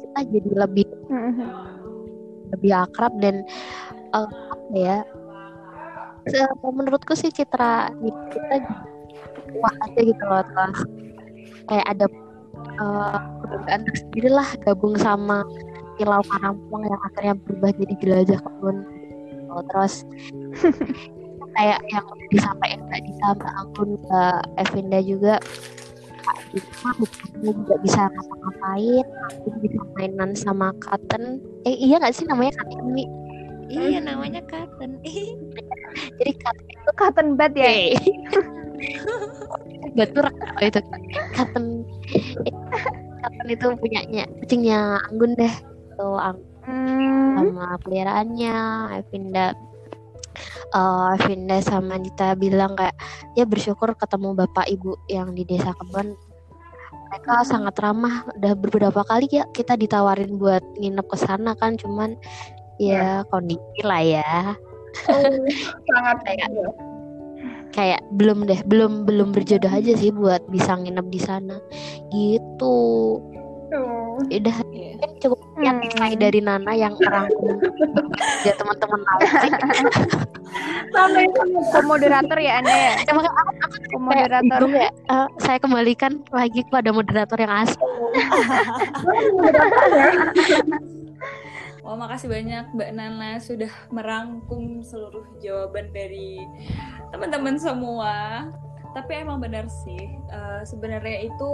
[0.00, 1.48] kita jadi lebih Mm-mm.
[2.56, 3.44] lebih akrab dan
[4.16, 5.04] eh, apa ya
[6.28, 7.92] se- menurutku sih citra
[8.32, 8.56] kita
[9.58, 10.78] wah aja gitu loh terus
[11.68, 12.06] kayak ada
[12.80, 15.44] eh, kebanggaan tersendiri lah gabung sama
[16.00, 18.76] Kilau Karampuang yang akhirnya berubah jadi jelajah kebun.
[19.28, 19.56] Gitu.
[19.68, 19.94] terus
[21.56, 25.34] kayak yang udah disampaikan Mbak Dita, Mbak Anggun, Mbak Evinda juga.
[26.22, 31.44] Kak Dita bukannya juga bisa ngapa-ngapain Anggun bisa mainan sama Katen.
[31.68, 33.08] Eh iya nggak sih namanya Katen nih
[33.72, 35.00] Iya namanya Katen.
[36.20, 37.70] jadi Katen Itu cotton bud ya?
[37.72, 37.96] Eh.
[39.96, 40.80] Batur oh, itu
[41.32, 41.88] Katen
[43.22, 45.54] Katen itu punyanya kucingnya Anggun deh
[45.96, 47.34] tuh Anggun Hmm.
[47.50, 48.54] sama peliharaannya
[49.02, 49.50] Evinda
[50.72, 52.94] eh Evinda sama Dita bilang kayak
[53.34, 56.14] ya bersyukur ketemu bapak ibu yang di desa kebon
[57.10, 62.14] mereka sangat ramah udah beberapa kali ya kita ditawarin buat nginep ke sana kan cuman
[62.76, 64.32] ya kondisi lah ya
[65.88, 66.52] Sangat Kayak-
[67.72, 71.56] kayak belum deh belum belum berjodoh aja sih buat bisa nginep di sana
[72.12, 73.16] gitu
[73.72, 74.20] Tuh.
[74.20, 75.00] udah Iya.
[75.00, 75.80] kan cukup Hmm.
[75.80, 77.56] insight dari Nana yang merangkum
[78.46, 79.52] ya teman-teman tahu sih.
[80.92, 81.24] Sampai
[81.72, 82.92] Komoderator ya Anda ya?
[83.06, 84.60] Emang aku, aku Komoderator.
[84.68, 84.90] ya.
[84.92, 87.80] Eh, saya kembalikan lagi kepada moderator yang asli.
[91.82, 96.38] Wah, makasih banyak Mbak Nana sudah merangkum seluruh jawaban dari
[97.10, 98.46] teman-teman semua.
[98.94, 99.98] Tapi emang benar sih,
[100.30, 101.50] eh, sebenarnya itu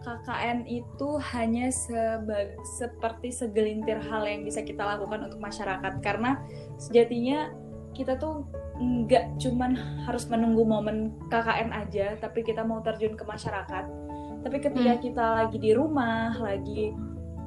[0.00, 6.40] KKN itu hanya seba- seperti segelintir hal yang bisa kita lakukan untuk masyarakat karena
[6.80, 7.52] sejatinya
[7.92, 8.48] kita tuh
[8.80, 9.76] nggak cuman
[10.08, 13.84] harus menunggu momen KKN aja, tapi kita mau terjun ke masyarakat.
[14.40, 15.02] Tapi ketika Hmm.
[15.04, 16.96] kita lagi di rumah, lagi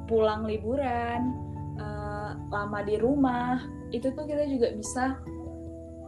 [0.06, 1.34] pulang liburan,
[1.78, 3.58] eh, lama di rumah,
[3.90, 5.04] itu tuh kita juga bisa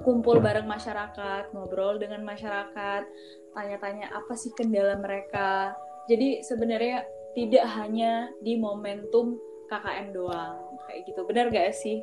[0.06, 3.02] kumpul bareng masyarakat, ngobrol dengan masyarakat,
[3.54, 5.74] tanya-tanya apa sih kendala mereka.
[6.06, 7.02] Jadi sebenarnya
[7.34, 9.34] tidak hanya di momentum
[9.66, 11.26] KKN doang, kayak gitu.
[11.26, 11.98] Benar gak sih?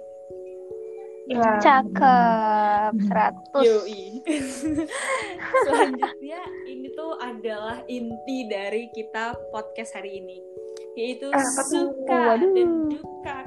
[1.31, 1.55] Ya.
[1.63, 2.99] Cakep.
[3.07, 3.63] 100.
[3.63, 4.19] Yoi.
[5.63, 10.43] Selanjutnya ini tuh adalah inti dari kita podcast hari ini.
[10.93, 12.53] yaitu Eh, suka Waduh.
[12.53, 13.37] dan duka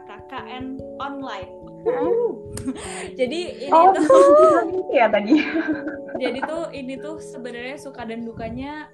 [0.46, 0.64] KKN
[0.98, 1.50] online.
[3.18, 4.02] Jadi ini Oh, tuh
[4.72, 5.34] gitu ya tadi.
[6.16, 8.88] jadi tuh ini tuh sebenarnya suka dan dukanya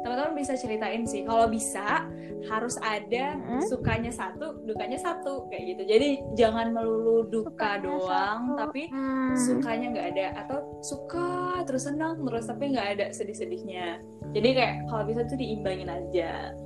[0.00, 2.08] teman-teman bisa ceritain sih kalau bisa
[2.48, 3.60] harus ada Hmm?
[3.60, 8.56] sukanya satu dukanya satu kayak gitu jadi jangan melulu duka Sukanya doang satu.
[8.56, 9.34] tapi Hmm.
[9.36, 11.28] sukanya nggak ada atau suka
[11.62, 14.00] terus senang terus tapi nggak ada sedih-sedihnya
[14.32, 16.56] jadi kayak kalau bisa tuh diimbangin aja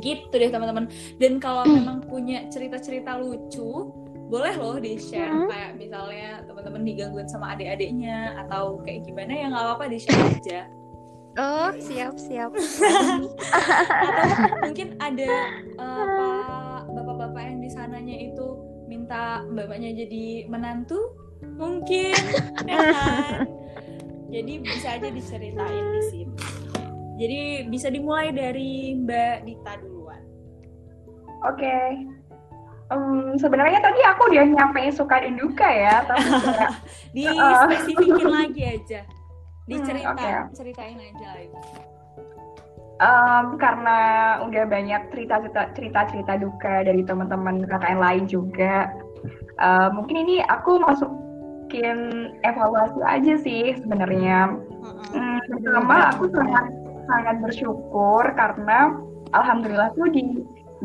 [0.00, 0.88] gitu deh teman-teman.
[1.20, 3.92] Dan kalau memang punya cerita-cerita lucu
[4.30, 5.50] boleh loh di share Hmm.
[5.50, 10.60] kayak misalnya teman-teman digangguin sama adik-adiknya atau kayak gimana ya nggak apa-apa di share aja.
[11.38, 12.50] Oh, siap siap.
[12.54, 13.30] atau
[14.66, 15.30] mungkin ada
[15.78, 18.46] pak bapak-bapak yang di sananya itu
[18.86, 20.98] minta bapaknya jadi menantu?
[21.58, 22.14] Mungkin
[22.66, 23.46] ya kan?
[24.30, 26.34] Jadi bisa aja diceritain di sini
[27.20, 30.22] jadi bisa dimulai dari Mbak Dita duluan
[31.40, 31.76] Oke.
[32.90, 36.26] Em, sebenarnya tadi aku udah nyampein suka dan duka ya, tapi
[37.16, 37.70] di Uh.
[37.70, 39.00] spesifikin lagi aja
[39.70, 40.58] diceritain oke.
[40.58, 41.58] ceritain aja itu
[42.98, 43.98] em, karena
[44.42, 48.90] udah banyak cerita-cerita cerita-cerita duka dari teman-teman KKN lain juga.
[49.60, 54.58] eh, mungkin ini aku masukin evaluasi aja sih sebenarnya.
[55.14, 56.79] Hmm, pertama aku sangat
[57.10, 58.94] sangat bersyukur karena
[59.34, 60.22] alhamdulillah tuh di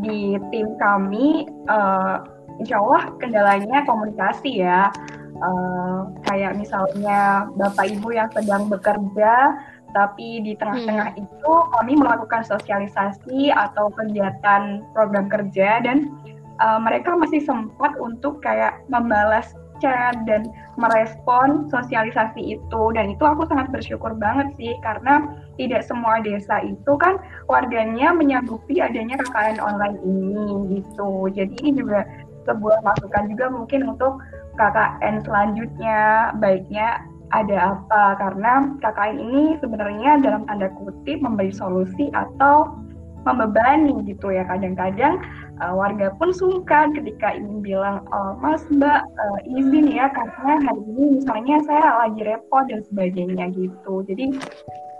[0.01, 2.15] di tim kami eh,
[2.59, 4.89] insya Allah kendalanya komunikasi ya.
[5.35, 5.99] Eh,
[6.31, 9.51] kayak misalnya bapak ibu yang sedang bekerja
[9.95, 16.11] tapi di tengah-tengah itu kami melakukan sosialisasi atau kegiatan program kerja dan
[16.59, 20.47] eh, mereka masih sempat untuk kayak membalas chat dan
[20.79, 22.81] merespon sosialisasi itu.
[22.95, 25.23] Dan itu aku sangat bersyukur banget sih karena
[25.55, 31.31] tidak semua desa itu kan warganya menyanggupi adanya KKN online ini gitu.
[31.31, 32.03] Jadi ini juga
[32.45, 34.21] sebuah masukan juga mungkin untuk
[34.55, 37.01] KKN selanjutnya baiknya
[37.33, 38.19] ada apa.
[38.21, 42.84] Karena KKN ini sebenarnya dalam tanda kutip memberi solusi atau
[43.25, 44.45] membebani gitu ya.
[44.45, 45.19] Kadang-kadang
[45.59, 50.81] uh, warga pun sungkan ketika ingin bilang oh, Mas Mbak uh, izin ya karena hari
[50.93, 54.05] ini misalnya saya lagi repot dan sebagainya gitu.
[54.05, 54.37] Jadi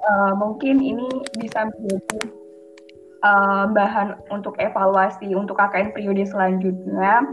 [0.09, 1.07] uh, mungkin ini
[1.37, 2.19] bisa menjadi
[3.25, 7.25] uh, bahan untuk evaluasi untuk KKN periode selanjutnya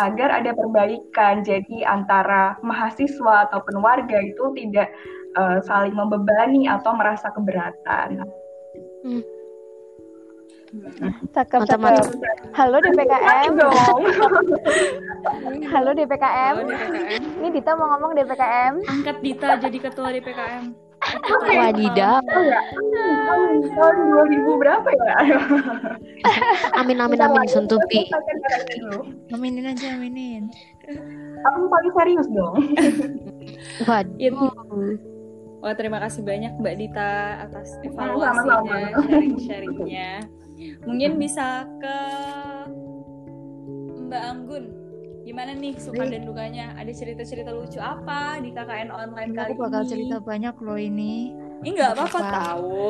[0.00, 1.44] agar ada perbaikan.
[1.44, 4.92] Jadi antara mahasiswa ataupun warga itu tidak
[5.36, 8.24] uh, saling membebani atau merasa keberatan.
[11.32, 12.04] Cakep, cakep.
[12.52, 13.56] Halo DPKM.
[15.72, 16.54] Halo DPKM.
[16.60, 17.40] Halo, DPKM.
[17.40, 18.84] Ini Dita mau ngomong DPKM.
[18.84, 20.76] angkat Dita jadi ketua DPKM
[21.48, 22.20] Wadidaw.
[22.20, 25.16] Tahun 2000 berapa ya?
[26.76, 28.12] Amin amin amin suntupi.
[29.32, 30.52] Aminin aja, aminin.
[31.48, 32.60] Aku paling serius dong.
[33.86, 35.16] Waduh.
[35.68, 40.24] Wah terima kasih banyak Mbak Dita atas evaluasinya, sharing-sharingnya.
[40.88, 41.98] Mungkin bisa ke
[44.08, 44.64] Mbak Anggun.
[45.28, 46.72] Gimana nih suka dan dukanya?
[46.72, 49.90] Ada cerita-cerita lucu apa di KKN online kali Aku bakal ini?
[49.92, 51.36] cerita banyak loh ini.
[51.36, 52.32] Ini nggak apa-apa Apa?
[52.32, 52.80] tahu.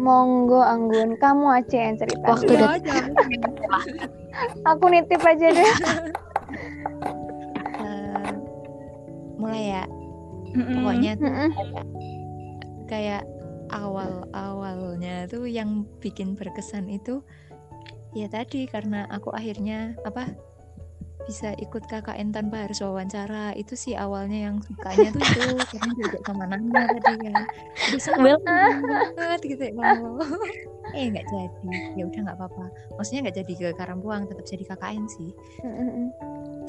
[0.00, 2.24] Monggo Anggun, kamu aja yang cerita.
[2.24, 2.94] Waktu Iya udah aja.
[4.72, 5.70] Aku nitip aja deh.
[7.84, 8.32] Eh,
[9.36, 9.84] mulai ya.
[10.56, 10.74] Mm-mm.
[10.80, 11.50] Pokoknya Mm-mm.
[12.88, 13.24] kayak
[13.70, 17.20] awal-awalnya tuh yang bikin berkesan itu
[18.14, 20.32] ya tadi karena aku akhirnya apa
[21.26, 23.50] bisa ikut KKN tanpa harus wawancara.
[23.58, 25.46] Itu sih awalnya yang sukanya tuh itu.
[25.74, 29.72] Karena juga sama Nanda tadi udah seneng banget gitu ya
[30.94, 31.70] eh nggak jadi.
[31.98, 32.64] Ya udah nggak apa-apa.
[32.94, 35.30] Maksudnya nggak jadi ke Karampuang tetap jadi KKN sih.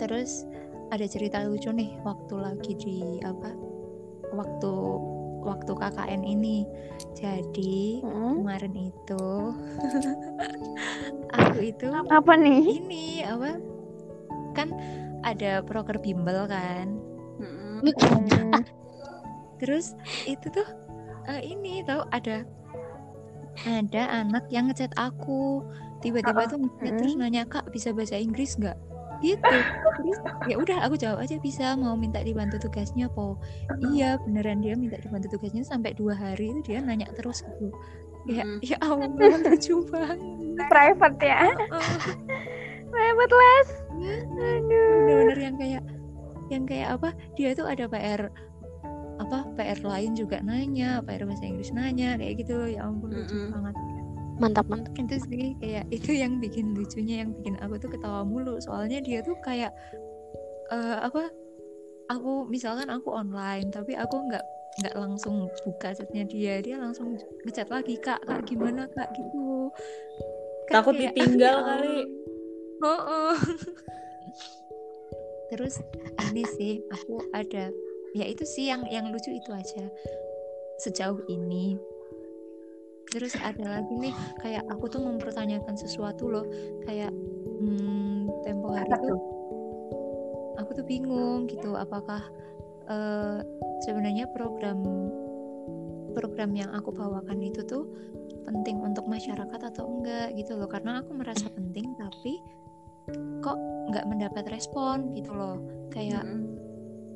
[0.02, 0.50] Terus
[0.90, 3.77] ada cerita lucu nih waktu lagi di apa
[4.34, 4.72] waktu
[5.44, 6.68] waktu KKN ini
[7.16, 8.44] jadi Mm-mm.
[8.44, 9.26] kemarin itu
[11.40, 12.64] aku itu Apa nih?
[12.84, 13.56] ini apa
[14.58, 14.74] kan
[15.22, 16.98] ada proker bimbel kan.
[17.38, 17.86] Hmm.
[19.62, 19.94] terus
[20.26, 20.66] itu tuh
[21.30, 22.46] eh, ini tahu ada
[23.66, 25.66] ada anak yang ngechat aku
[26.02, 28.78] tiba-tiba tuh ngechat terus nanya kak bisa bahasa Inggris nggak
[29.22, 29.54] gitu.
[30.02, 33.38] Terus ya udah aku jawab aja bisa mau minta dibantu tugasnya po
[33.94, 36.52] iya beneran dia minta dibantu tugasnya sampai dua hari.
[36.54, 37.72] Itu dia nanya terus gitu
[38.28, 38.60] ya Mm.
[38.60, 39.08] ya Allah
[39.48, 40.20] lucu banget.
[40.68, 41.48] Private ya.
[42.92, 43.70] Private les.
[44.36, 44.92] Aduh.
[45.08, 45.84] bener-bener yang kayak
[46.48, 48.28] yang kayak apa dia tuh ada PR
[49.18, 52.68] apa PR lain juga nanya PR bahasa Inggris nanya kayak gitu.
[52.68, 53.76] Ya ampun lucu banget
[54.38, 58.62] mantap mantap itu sih kayak itu yang bikin lucunya yang bikin aku tuh ketawa mulu
[58.62, 59.74] soalnya dia tuh kayak
[60.70, 61.32] eh apa
[62.12, 64.46] aku misalkan aku online tapi aku nggak
[64.78, 67.18] nggak langsung buka chatnya dia dia langsung
[67.50, 69.74] ngechat lagi kak kak gimana kak gitu
[70.68, 71.98] Kan Takut kayak, ditinggal ya kali.
[72.84, 73.36] Oh, oh.
[75.48, 75.80] Terus
[76.28, 77.72] ini sih aku ada
[78.12, 79.88] ya itu sih yang yang lucu itu aja
[80.84, 81.80] sejauh ini.
[83.08, 86.46] Terus ada lagi nih kayak aku tuh mempertanyakan sesuatu loh
[86.84, 87.12] kayak
[87.64, 89.20] hmm, tempo hari tuh?
[90.58, 92.20] aku tuh bingung gitu apakah
[92.90, 93.40] eh,
[93.86, 94.82] sebenarnya program
[96.18, 97.86] program yang aku bawakan itu tuh
[98.50, 100.66] penting untuk masyarakat atau enggak gitu loh.
[100.66, 102.42] Karena aku merasa penting tapi
[103.46, 103.60] kok
[103.94, 105.62] nggak mendapat respon gitu loh.
[105.94, 106.26] Kayak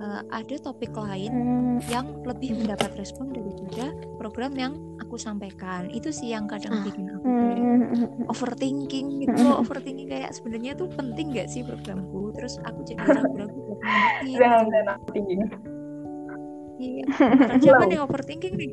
[0.01, 6.09] eh, ada topik lain Hmm, yang lebih mendapat respon daripada program yang aku sampaikan itu
[6.09, 6.83] sih yang kadang Ah.
[6.83, 7.81] bikin aku hmm,
[8.25, 13.59] overthinking gitu loh overthinking kayak sebenarnya tuh penting gak sih programku terus aku jadi ragu-ragu
[13.59, 14.69] buat ngelanjutin Dan gitu.
[14.69, 15.35] dan aku tinggi.
[16.81, 17.05] Iya,
[17.59, 18.71] siapa nih overthinking nih?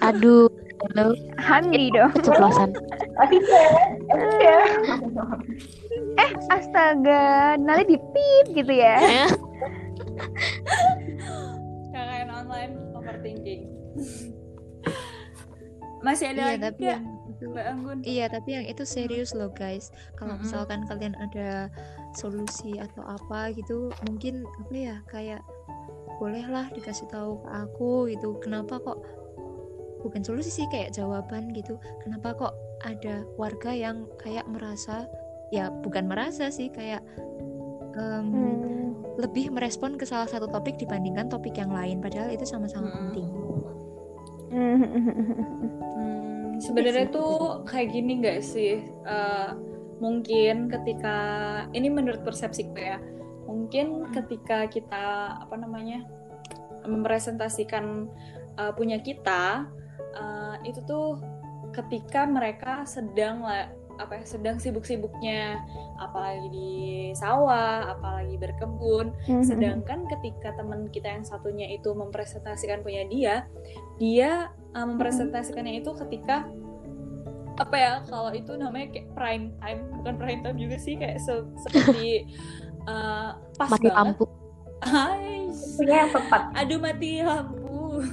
[0.00, 0.46] aduh
[0.86, 2.14] halo Handi dong.
[2.14, 2.70] keceplosan
[3.16, 3.36] Tapi.
[6.16, 7.24] Eh, astaga,
[7.58, 8.96] nanti dipip gitu ya.
[11.92, 13.62] KKN online overthinking.
[16.04, 17.98] Masih ada Iya, lagi tapi yang itu Mbak Anggun?
[18.04, 19.90] Iya, tapi yang itu serius loh guys.
[20.14, 20.44] Kalau Mm-mm.
[20.46, 21.72] misalkan kalian ada
[22.14, 25.42] solusi atau apa gitu, mungkin apa ya kayak
[26.16, 28.38] bolehlah dikasih tahu ke aku gitu.
[28.40, 29.02] Kenapa kok
[30.00, 31.80] bukan solusi sih kayak jawaban gitu.
[32.04, 35.08] Kenapa kok ada warga yang kayak merasa
[35.50, 37.02] ya bukan merasa sih kayak
[37.96, 38.90] em, Hmm.
[39.16, 43.00] Lebih merespon ke salah satu topik dibandingkan topik yang lain padahal itu sama-sama Mm-mm.
[43.10, 43.28] penting.
[44.46, 44.78] Hmm,
[46.60, 48.84] sebenarnya tuh kayak gini nggak sih?
[48.84, 49.50] Eh,
[49.98, 51.16] mungkin ketika
[51.72, 53.00] ini menurut persepsiku ya,
[53.48, 55.04] mungkin ketika kita
[55.40, 56.04] apa namanya
[56.84, 58.12] mempresentasikan
[58.60, 59.66] eh, punya kita,
[60.14, 61.20] eh, itu tuh
[61.74, 63.44] ketika mereka sedang
[63.96, 65.60] apa ya, sedang sibuk-sibuknya
[65.96, 66.72] apalagi di
[67.12, 73.34] sawah, apalagi berkebun, Sedangkan ketika teman kita yang satunya itu mempresentasikan punya dia,
[73.96, 76.44] dia uh, mempresentasikannya itu ketika
[77.56, 81.48] apa ya kalau itu namanya kayak prime time bukan prime time juga sih kayak se-
[81.58, 82.28] seperti
[82.84, 83.96] uh, pas mati banget.
[83.96, 84.24] lampu
[84.76, 85.48] Hai,
[85.80, 86.42] Punya yang tepat.
[86.52, 88.04] aduh mati lampu.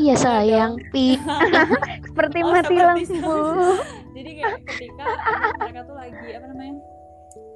[0.00, 1.20] iya sayang pi
[2.08, 3.36] Seperti Oh, mati seperti lampu.
[4.16, 5.04] Jadi kayak ketika
[5.60, 6.74] mereka tuh lagi apa namanya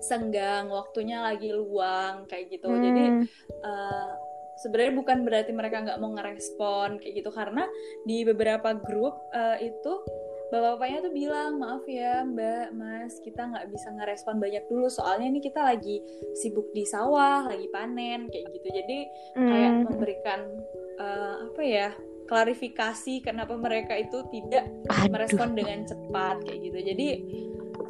[0.05, 2.69] senggang, waktunya lagi luang kayak gitu.
[2.69, 3.25] Jadi Hmm.
[3.65, 4.13] uh,
[4.61, 7.65] sebenarnya bukan berarti mereka nggak mau ngerespon kayak gitu karena
[8.05, 9.93] di beberapa grup uh, itu
[10.51, 15.39] bapak-bapaknya tuh bilang maaf ya mbak mas kita nggak bisa ngerespon banyak dulu soalnya ini
[15.39, 16.03] kita lagi
[16.43, 18.99] sibuk di sawah lagi panen kayak gitu jadi
[19.39, 19.85] kayak Hmm.
[19.87, 20.41] memberikan
[20.99, 21.89] uh, apa ya
[22.31, 25.11] klarifikasi kenapa mereka itu tidak aduh.
[25.11, 26.79] merespon dengan cepat kayak gitu.
[26.79, 27.09] Jadi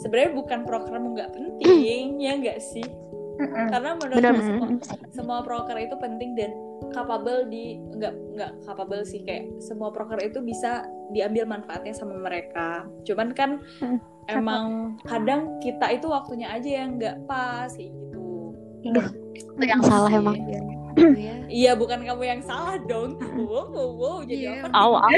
[0.01, 2.89] sebenarnya bukan program nggak penting ya nggak sih?
[3.41, 4.33] Karena menurut Benar.
[4.37, 4.69] aku semua
[5.13, 6.53] semua proker itu penting dan
[6.93, 9.21] capable di nggak nggak capable sih.
[9.29, 12.89] Kayak semua proker itu bisa diambil manfaatnya sama mereka.
[13.05, 18.57] Cuman kan Hmm, emang kadang kita itu waktunya aja yang nggak pas kayak gitu.
[18.93, 20.37] Duh, itu yang salah emang.
[20.49, 20.61] Iya,
[20.93, 21.35] gitu ya.
[21.47, 24.27] iya bukan kamu yang salah dong wow wow, wow Iya.
[24.27, 25.11] jadi apa Au, au.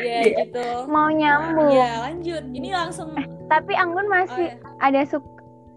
[0.00, 1.70] ya gitu Mau nyambung.
[1.70, 3.12] ya lanjut ini langsung
[3.46, 4.60] Tapi Anggun oh, masih ya.
[4.78, 5.26] ada su-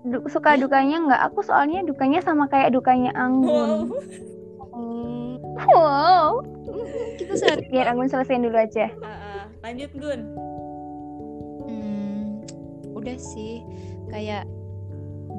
[0.03, 1.21] du- suka dukanya nggak?
[1.27, 3.69] Aku soalnya dukanya sama kayak dukanya wow Anggun.
[4.69, 5.33] Hmm,
[5.65, 6.41] Wow.
[7.15, 8.93] kita sehari Biar Anggun selesaiin dulu aja.
[8.99, 9.41] Ah, ah.
[9.63, 10.21] lanjut Gun
[11.63, 12.45] Hmm,
[12.93, 13.65] udah sih
[14.07, 14.45] kayak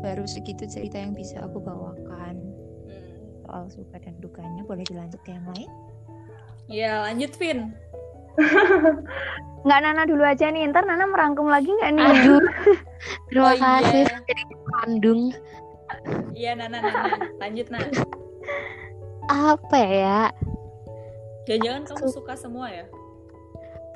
[0.05, 2.37] baru segitu cerita yang bisa aku bawakan
[2.85, 3.40] Hmm.
[3.40, 5.71] soal suka dan dukanya boleh dilanjut ke yang lain
[6.67, 7.73] ya lanjut Vin
[9.64, 10.69] Nggak Nana dulu aja nih.
[10.69, 12.05] Ntar Nana merangkum lagi nggak nih?
[12.05, 12.43] aduh
[13.31, 14.17] terima Oh, kasih iya.
[14.23, 14.43] jadi
[14.75, 15.23] kandung
[16.35, 17.88] iya Nana Nana lanjut Nana
[19.27, 20.21] apa ya
[21.44, 22.85] jangan-jangan kamu suka semua ya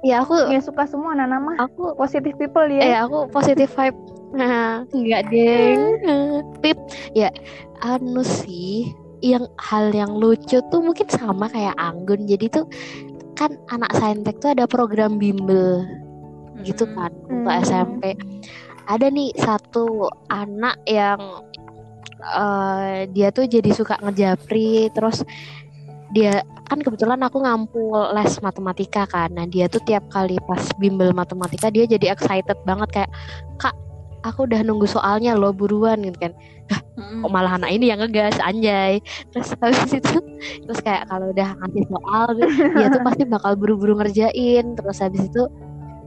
[0.01, 1.57] ya aku Ya suka semua Nana mah.
[1.59, 3.05] aku Positive people eh dia.
[3.05, 3.99] aku positif vibe
[4.93, 5.81] enggak deng.
[6.61, 6.79] Pip
[7.17, 7.33] ya
[7.81, 8.93] anu sih
[9.25, 12.29] yang hal yang lucu tuh mungkin sama kayak Anggun.
[12.29, 12.67] Jadi tuh
[13.39, 15.87] kan anak saintek tuh ada program bimbel.
[16.63, 16.97] Gitu Mm-mm.
[16.99, 17.63] kan untuk Hmm.
[17.65, 18.03] SMP
[18.89, 21.45] ada nih satu anak yang
[22.19, 24.91] eh, dia tuh jadi suka ngejapri.
[24.91, 25.23] Terus
[26.09, 29.33] dia kan kebetulan aku ngampul les matematika kan.
[29.33, 32.89] Nah dia tuh tiap kali pas bimbel matematika dia jadi excited banget.
[32.91, 33.11] Kayak
[33.61, 33.77] kak
[34.27, 36.33] aku udah nunggu soalnya lo buruan gitu kan.
[36.99, 37.25] Mm-mm.
[37.25, 39.01] kok malah anak ini yang ngegas anjay.
[39.33, 40.15] Terus habis itu
[40.67, 42.27] terus kayak kalau udah ngasih soal
[42.75, 44.75] dia tuh pasti bakal buru-buru ngerjain.
[44.75, 45.43] Terus habis itu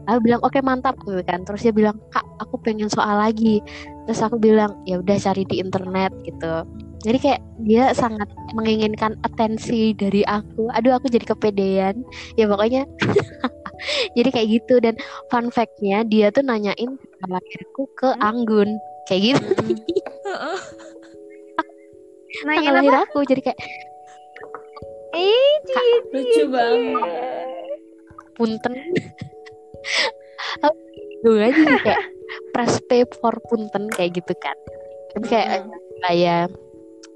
[0.05, 1.47] aku bilang oke mantap gitu kan.
[1.47, 3.63] Terus dia bilang kak aku pengen soal lagi.
[4.05, 6.67] Terus aku bilang ya udah cari di internet gitu.
[7.01, 10.69] Jadi kayak dia sangat menginginkan atensi dari aku.
[10.77, 12.05] Aduh aku jadi kepedean.
[12.37, 12.85] Ya pokoknya
[14.17, 14.77] jadi kayak gitu.
[14.77, 14.99] Dan
[15.33, 18.69] fun fact-nya dia tuh nanyain tanggal lahirku ke Anggun.
[19.05, 19.45] Kayak gitu.
[22.47, 23.05] Nanya tanggal lahir apa?
[23.05, 23.59] aku jadi kayak
[25.11, 25.53] Ih,
[26.15, 27.47] lucu banget.
[28.39, 28.73] Punten.
[31.21, 32.03] Gue aja sih kayak
[32.55, 34.55] press pay for punten kayak gitu kan.
[35.13, 35.67] Tapi kayak
[36.07, 36.47] kayak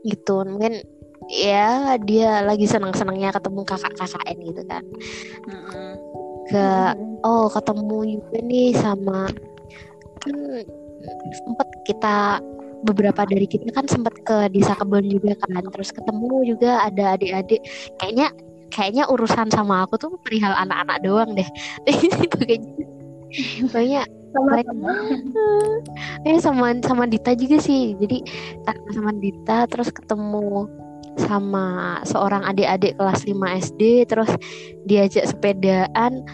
[0.04, 0.44] gitu.
[0.44, 0.84] Mungkin
[1.32, 4.84] ya dia lagi senang-senangnya ketemu kakak KKN gitu kan.
[5.48, 5.92] Mm-mm.
[6.46, 6.94] ke
[7.26, 9.26] oh ketemu juga nih sama
[10.26, 10.38] kan
[11.32, 12.42] sempet kita
[12.86, 15.66] beberapa dari kita kan sempet ke desa kebon juga kan.
[15.74, 17.62] Terus ketemu juga ada adik-adik.
[18.02, 18.28] Kayaknya
[18.70, 21.50] kayaknya urusan sama aku tuh perihal anak-anak doang deh.
[23.66, 24.06] Pokoknya
[24.36, 24.72] mereka
[26.28, 27.98] eh sama sama Dita juga sih.
[27.98, 28.22] Jadi
[28.94, 30.70] sama Dita terus ketemu
[31.16, 33.40] sama seorang adik-adik kelas 5
[33.72, 34.28] SD terus
[34.84, 36.28] diajak sepedaan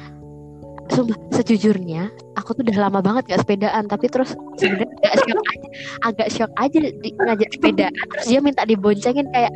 [0.92, 5.68] Sumpah, sejujurnya aku tuh udah lama banget gak sepedaan tapi terus sebenarnya agak shock aja
[6.04, 9.54] agak shock aja di, ngajak sepedaan terus dia minta diboncengin kayak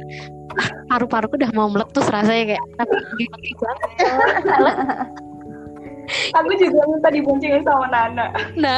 [0.56, 2.96] ah, paru-paruku udah mau meletus rasanya kayak tapi
[6.38, 8.30] Aku juga minta diboncengin sama Nana.
[8.54, 8.78] nah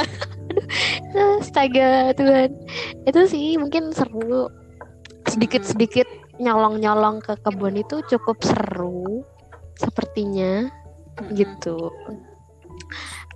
[1.11, 2.55] aduh, astaga Tuhan.
[3.03, 4.47] Itu sih mungkin seru
[5.27, 6.07] sedikit-sedikit
[6.39, 9.27] nyolong-nyolong ke kebun itu cukup seru
[9.75, 10.71] sepertinya
[11.35, 11.91] gitu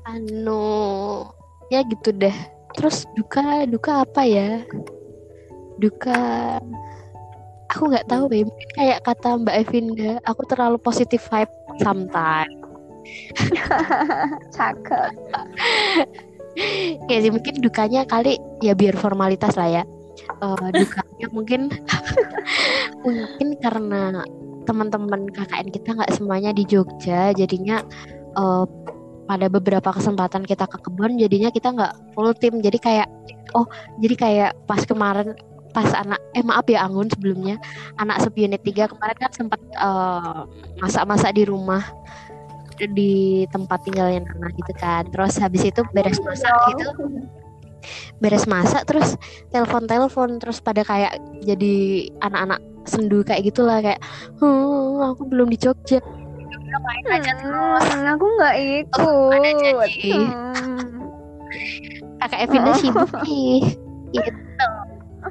[0.07, 1.25] anu
[1.71, 2.33] ya gitu deh.
[2.75, 4.63] Terus duka duka apa ya?
[5.79, 6.19] Duka
[7.71, 12.51] aku nggak tahu mungkin kayak kata Mbak Evinda aku terlalu positif vibe sometimes.
[14.55, 15.11] Cakep.
[17.07, 19.83] ya sih mungkin dukanya kali ya biar formalitas lah ya.
[20.41, 21.61] Eh, dukanya mungkin
[23.05, 24.21] mungkin karena
[24.67, 27.81] teman-teman KKN kita nggak semuanya di Jogja jadinya
[28.35, 28.65] eh,
[29.31, 33.07] pada beberapa kesempatan kita ke kebun jadinya kita nggak full tim jadi kayak
[33.55, 33.63] oh
[34.03, 35.31] jadi kayak pas kemarin
[35.71, 37.55] pas anak eh maaf ya Anggun sebelumnya.
[37.95, 40.39] Anak subunit 3 kemarin kan sempat eh,
[40.83, 41.81] masak-masak di rumah
[42.81, 45.07] di tempat tinggalnya Nana gitu kan.
[45.09, 46.91] Terus habis itu beres masak gitu.
[48.19, 49.15] Beres masak terus
[49.49, 54.01] telepon-telepon terus pada kayak jadi anak-anak sendu kayak gitulah kayak
[54.37, 56.01] hmm aku belum di Jogja
[56.51, 58.99] Udah main aja terus Hmm, aku nggak ikut.
[59.01, 60.11] Oh, ada janji.
[60.11, 60.79] Hmm.
[62.21, 63.75] kakak Evinda sibuk nih.
[64.11, 64.67] Gitu.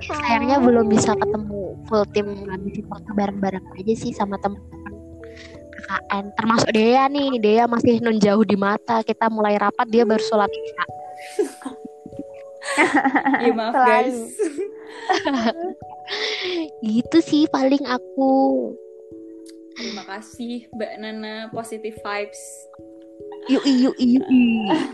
[0.00, 4.94] Sayangnya belum bisa ketemu full tim ngabisin waktu bareng-bareng aja sih sama teman-teman
[5.90, 7.30] KKN termasuk Dea nih.
[7.42, 9.02] Dea masih non jauh di mata.
[9.02, 10.84] Kita mulai rapat dia baru sholat isya.
[13.40, 14.36] Ya maaf guys.
[16.86, 18.32] Gitu sih paling aku
[19.80, 22.42] terima kasih Mbak Nana positive vibes
[23.48, 24.24] yuk yuk yuk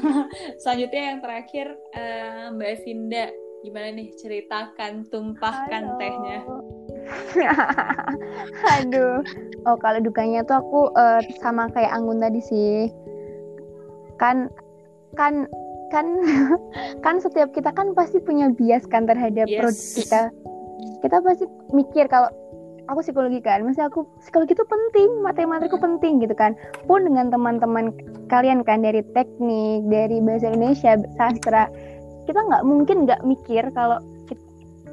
[0.63, 1.67] selanjutnya yang terakhir
[1.99, 3.27] eh, Mbak Evinda
[3.67, 5.99] gimana nih ceritakan tumpahkan Halo.
[5.99, 6.41] tehnya
[8.83, 9.23] Aduh.
[9.63, 12.91] Oh, kalau dukanya tuh aku eh, sama kayak Anggun tadi sih.
[14.19, 14.51] Kan
[15.15, 15.47] kan
[15.95, 16.07] kan
[17.07, 19.63] kan setiap kita kan pasti punya bias kan terhadap Yes.
[19.63, 20.23] produk kita.
[21.07, 22.27] Kita pasti mikir kalau
[22.87, 26.55] aku psikologi kan, maksudnya aku psikologi itu penting, matematika itu penting gitu kan.
[26.87, 27.95] Pun dengan teman-teman
[28.31, 31.67] kalian kan dari teknik, dari bahasa Indonesia, sastra,
[32.27, 33.99] kita nggak mungkin nggak mikir kalau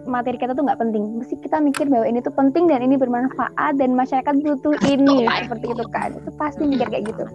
[0.05, 1.03] materi kita tuh nggak penting.
[1.19, 5.47] Mesti kita mikir bahwa ini tuh penting dan ini bermanfaat dan masyarakat butuh ini my
[5.47, 6.09] seperti itu kan.
[6.17, 7.25] Itu pasti mikir kayak gitu.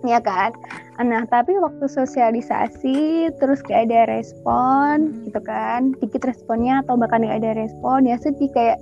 [0.00, 0.56] Ya kan?
[0.96, 5.92] Nah, tapi waktu sosialisasi terus gak ada respon gitu kan.
[6.00, 8.80] Dikit responnya atau bahkan gak ada respon ya sedih kayak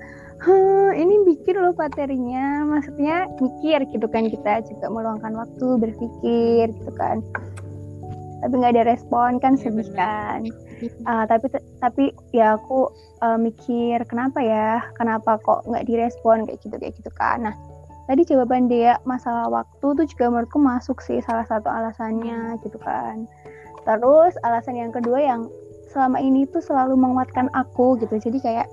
[0.98, 7.22] Ini bikin loh materinya, maksudnya mikir gitu kan kita juga meluangkan waktu berpikir gitu kan.
[8.38, 10.40] Tapi nggak ada respon kan Iya, sedih kan.
[11.10, 11.50] Ah, tapi
[11.82, 12.86] tapi ya aku
[13.22, 14.82] eh, mikir kenapa ya?
[14.94, 17.50] Kenapa kok nggak direspon kayak gitu kayak gitu kan.
[17.50, 17.54] Nah
[18.06, 23.26] tadi jawaban dia masalah waktu tuh juga menurutku masuk sih salah satu alasannya gitu kan.
[23.82, 25.50] Terus alasan yang kedua yang
[25.90, 28.16] selama ini tuh selalu menguatkan aku gitu.
[28.22, 28.66] Jadi kayak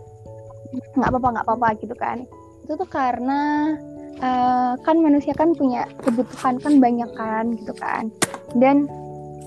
[0.96, 2.18] nggak apa-apa nggak apa-apa gitu kan.
[2.66, 3.74] Itu tuh karena
[4.20, 8.10] uh, kan manusia kan punya kebutuhan kan banyak kan gitu kan.
[8.58, 8.90] Dan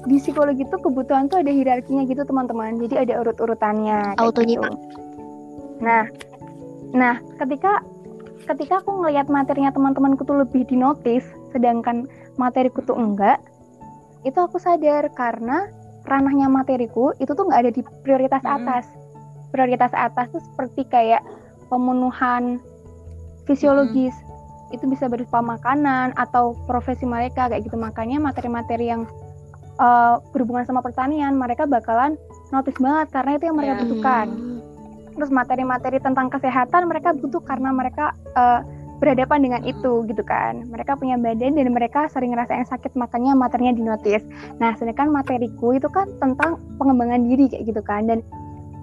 [0.06, 2.78] di psikologi tuh kebutuhan tuh ada hierarkinya gitu teman-teman.
[2.78, 4.68] Jadi ada urut-urutannya auto gitu.
[5.78, 6.10] nah
[6.90, 7.86] nah ketika
[8.48, 12.08] ketika aku ngelihat materinya teman-temanku tuh lebih dinotis sedangkan
[12.40, 13.38] materiku tuh enggak
[14.24, 15.68] itu aku sadar karena
[16.08, 18.88] ranahnya materiku itu tuh nggak ada di prioritas atas
[19.50, 21.22] prioritas atas tuh seperti kayak
[21.68, 22.60] pemenuhan
[23.48, 24.14] fisiologis.
[24.14, 24.26] Hmm.
[24.68, 27.80] itu bisa berupa makanan atau profesi mereka kayak gitu.
[27.80, 29.08] Makanya materi-materi yang
[29.80, 32.20] uh, berhubungan sama pertanian mereka bakalan
[32.52, 33.82] notice banget karena itu yang mereka yeah.
[33.88, 34.26] butuhkan.
[35.16, 38.60] Terus materi-materi tentang kesehatan mereka butuh karena mereka uh,
[38.98, 40.66] berhadapan dengan itu gitu kan.
[40.68, 44.22] Mereka punya badan dan mereka sering ngerasain sakit makanya materinya dinotis
[44.58, 48.04] nah sedangkan materiku itu kan tentang pengembangan diri kayak gitu kan.
[48.04, 48.20] Dan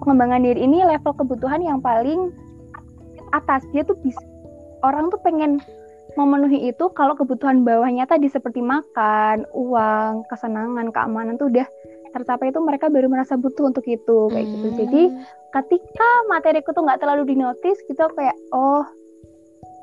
[0.06, 2.30] pengembangan diri ini level kebutuhan yang paling
[3.34, 4.22] atas dia tuh bisa
[4.86, 5.58] orang tuh pengen
[6.14, 11.66] memenuhi itu kalau kebutuhan bawahnya tadi seperti makan, uang, kesenangan, keamanan tuh udah
[12.14, 14.68] tercapai itu mereka baru merasa butuh untuk itu kayak gitu.
[14.72, 14.78] Hmm.
[14.80, 15.02] Jadi
[15.52, 18.86] ketika materiku tuh nggak terlalu dinotis gitu kayak oh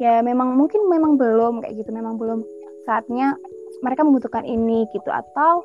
[0.01, 2.41] ya memang mungkin memang belum kayak gitu memang belum
[2.89, 3.37] saatnya
[3.85, 5.61] mereka membutuhkan ini gitu atau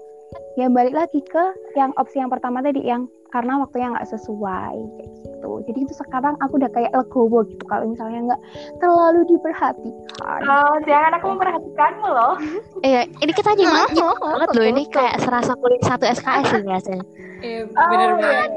[0.58, 1.44] ya balik lagi ke
[1.78, 5.52] yang opsi yang pertama tadi yang karena waktunya nggak sesuai kayak gitu.
[5.68, 8.40] Jadi itu sekarang aku udah kayak legowo gitu kalau misalnya nggak
[8.80, 10.40] terlalu diperhatikan.
[10.48, 12.34] Oh jangan aku memperhatikanmu loh.
[12.80, 17.04] Iya ini kita nyimak banget loh ini kayak serasa kulit satu SKS sih biasanya.
[17.44, 18.50] Iya bener oh, banget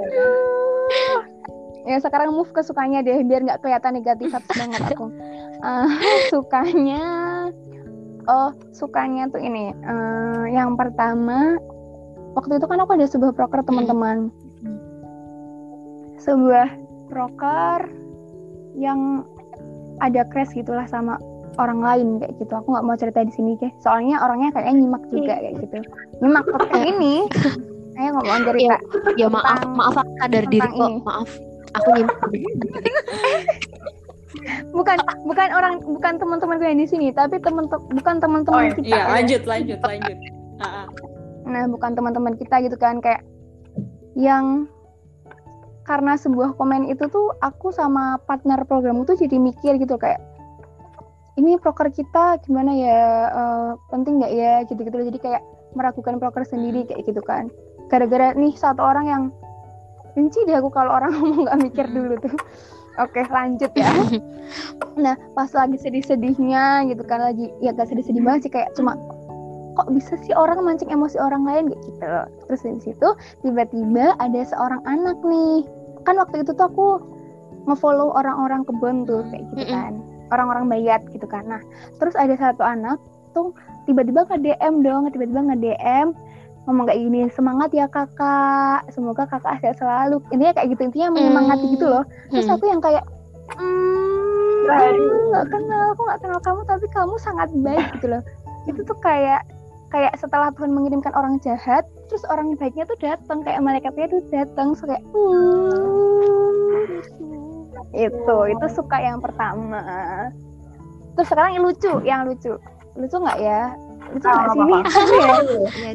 [1.82, 5.10] ya sekarang move ke sukanya deh biar nggak kelihatan negatif banget aku.
[5.62, 5.90] Uh,
[6.34, 7.04] sukanya
[8.28, 11.58] oh sukanya tuh ini uh, yang pertama
[12.38, 14.30] waktu itu kan aku ada sebuah proker teman-teman.
[16.22, 16.70] Sebuah
[17.10, 17.90] broker
[18.78, 19.26] yang
[20.00, 21.18] ada crash gitulah sama
[21.60, 22.54] orang lain kayak gitu.
[22.56, 25.78] Aku nggak mau cerita di sini deh soalnya orangnya kayaknya nyimak juga kayak gitu.
[26.24, 27.16] Nyimak podcast ini.
[28.00, 28.78] Ayo ngomong cerita ya,
[29.20, 30.80] ya maaf maaf aku sadar diri kok.
[30.80, 31.04] ini.
[31.04, 31.30] maaf.
[31.76, 32.18] Aku nyimak
[34.72, 38.88] bukan bukan orang bukan teman-teman yang di sini tapi teman bukan teman-teman oh, kita.
[38.88, 40.18] iya lanjut lanjut lanjut.
[41.48, 43.26] Nah bukan teman-teman kita gitu kan kayak
[44.16, 44.70] yang
[45.84, 50.22] karena sebuah komen itu tuh aku sama partner program itu jadi mikir gitu kayak
[51.40, 53.02] ini proker kita gimana ya?
[53.32, 54.54] Uh, penting nggak ya?
[54.68, 57.48] Gitu-gitu jadi kayak meragukan proker sendiri kayak gitu kan.
[57.88, 59.24] Gara-gara nih satu orang yang
[60.12, 61.96] benci deh aku kalau orang ngomong nggak mikir hmm.
[61.96, 62.36] dulu tuh
[63.00, 63.88] Oke lanjut ya.
[65.04, 69.00] nah pas lagi sedih-sedihnya gitu kan lagi ya gak sedih-sedih banget sih kayak cuma
[69.80, 71.72] kok bisa sih orang mancing emosi orang lain?
[71.72, 72.12] Gitu.
[72.48, 73.10] Terus dari situ
[73.48, 75.64] tiba-tiba ada seorang anak nih.
[76.04, 76.88] Kan waktu itu tuh aku
[77.70, 80.04] ngefollow orang-orang kebun tuh kayak gitu kan.
[80.36, 81.48] Orang-orang bayat gitu kan.
[81.48, 81.62] Nah
[82.04, 83.00] terus ada satu anak
[83.32, 83.56] tuh
[83.88, 86.08] tiba-tiba nge DM dong tiba-tiba nge DM
[86.70, 88.86] ngomong kayak gini semangat ya kakak.
[88.94, 90.22] Semoga kakak sehat selalu.
[90.30, 92.04] Intinya kayak gitu intinya menyemangati gitu loh.
[92.30, 93.06] Terus aku yang kayak
[93.58, 94.68] hmm,
[95.32, 98.22] nggak kenal aku nggak kenal kamu tapi kamu sangat baik gitu loh.
[98.70, 99.42] Itu tuh kayak
[99.92, 104.72] kayak setelah Tuhan mengirimkan orang jahat terus orang baiknya tuh datang kayak malaikatnya tuh datang
[104.72, 106.88] so kayak hmm,
[107.92, 109.84] itu itu suka yang pertama.
[111.18, 112.56] Terus sekarang yang lucu yang lucu.
[112.96, 113.76] Lucu nggak ya
[114.12, 114.64] lucu nggak oh, sih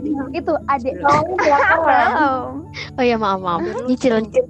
[0.01, 1.23] ini ya, ya itu adik oh,
[2.97, 3.61] oh ya maaf maaf.
[3.85, 4.45] Nyicil nyicil.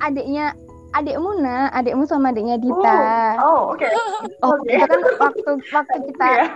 [0.00, 0.56] Adiknya
[0.96, 3.38] adik Muna, adikmu sama adiknya Dita.
[3.38, 3.86] Oh, oke.
[4.42, 4.80] Oh, okay.
[4.80, 6.46] itu kan waktu waktu kita iya.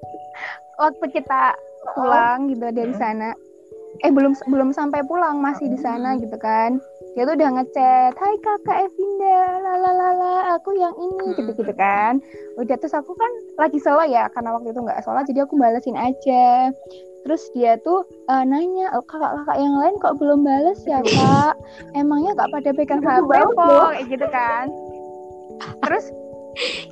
[0.82, 1.42] waktu kita
[1.96, 3.34] pulang gitu dari sana.
[4.04, 6.78] Eh belum belum sampai pulang masih di sana gitu kan
[7.16, 12.20] dia tuh udah ngechat Hai kakak Evinda lalalala aku yang ini gitu gitu kan.
[12.60, 15.96] Udah terus aku kan lagi sholat ya karena waktu itu nggak sholat jadi aku balesin
[15.96, 16.68] aja.
[17.24, 21.56] Terus dia tuh uh, nanya oh, kakak-kakak yang lain kok belum bales ya kak?
[21.96, 23.90] Emangnya gak pada pegang HP kok?
[24.12, 24.70] gitu kan.
[25.88, 26.12] Terus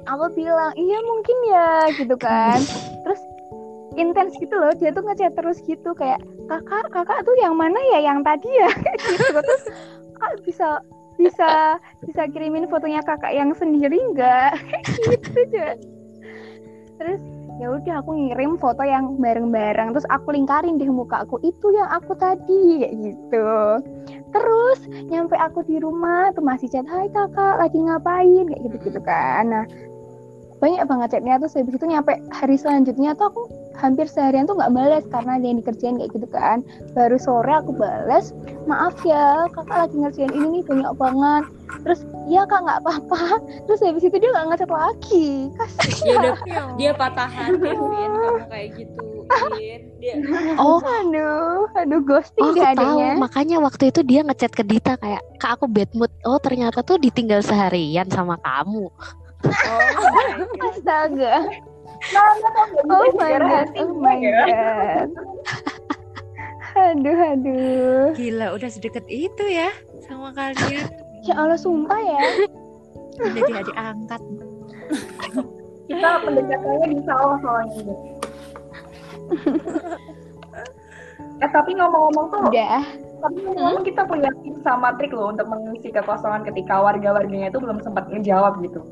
[0.08, 1.70] aku bilang iya mungkin ya
[2.00, 2.58] gitu kan.
[3.06, 3.20] Terus
[3.94, 6.18] intens gitu loh dia tuh ngechat terus gitu kayak
[6.50, 8.08] kakak kakak tuh yang mana ya?
[8.08, 8.70] Yang tadi ya?
[8.84, 9.38] Kayak gitu.
[9.38, 9.64] Terus
[10.18, 10.80] kak bisa
[11.14, 14.58] bisa bisa kirimin fotonya kakak yang sendiri nggak?
[15.04, 15.78] Gitu aja
[16.94, 17.20] terus
[17.62, 19.94] ya udah aku ngirim foto yang bareng-bareng.
[19.94, 23.50] Terus aku lingkarin di muka aku itu yang aku tadi kayak gitu.
[24.34, 28.44] Terus nyampe aku di rumah tuh masih chat hai kakak lagi ngapain?
[28.50, 29.44] Kayak gitu gitu kan.
[29.50, 29.64] Nah
[30.58, 31.38] banyak banget chatnya.
[31.38, 33.42] Terus habis itu nyampe hari selanjutnya tuh aku
[33.78, 36.62] hampir seharian tuh nggak balas karena ada yang dikerjain kayak gitu kan.
[36.94, 38.30] Baru sore aku balas
[38.64, 41.44] maaf ya kakak lagi ngerjain ini nih banyak banget.
[41.84, 42.00] Terus
[42.30, 43.42] ya kak nggak apa-apa.
[43.68, 45.28] Terus habis itu dia nggak ngechat lagi.
[45.50, 46.36] Ya kasihan udah
[46.78, 48.70] dia patah hati Vin kamu kayak
[49.98, 50.14] dia
[50.60, 53.00] Oh, aduh aduh ghosting oh aku dia tahu.
[53.00, 56.84] adanya Makanya waktu itu dia ngechat ke Dita kayak, "Kak, aku bad mood." Oh, ternyata
[56.84, 58.92] tuh ditinggal seharian sama kamu.
[59.44, 59.80] oh
[60.72, 61.44] astaga
[62.12, 65.08] Nah, nggak tahu nggak oh my god oh my god
[66.74, 69.70] aduh aduh Gila, udah sedekat itu ya
[70.04, 70.90] sama kalian.
[71.22, 72.22] ya Allah sumpah ya
[73.14, 74.18] Jadi adik angkat.
[75.86, 77.94] Kita pendekatannya di sawah soalnya ini.
[81.38, 82.82] eh tapi ngomong-ngomong tuh, udah
[83.22, 87.78] tapi ngomong-ngomong kita punya tips sama trik loh untuk mengisi kekosongan ketika warga-warganya itu belum
[87.86, 88.82] sempat ngejawab gitu.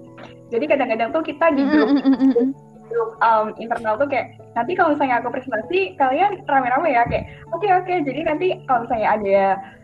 [0.55, 1.91] Jadi kadang-kadang tuh kita di grup
[2.93, 7.65] grup um, internal tuh kayak nanti kalau misalnya aku presentasi kalian rame-rame ya kayak oke
[7.65, 9.41] oke jadi nanti kalau misalnya ada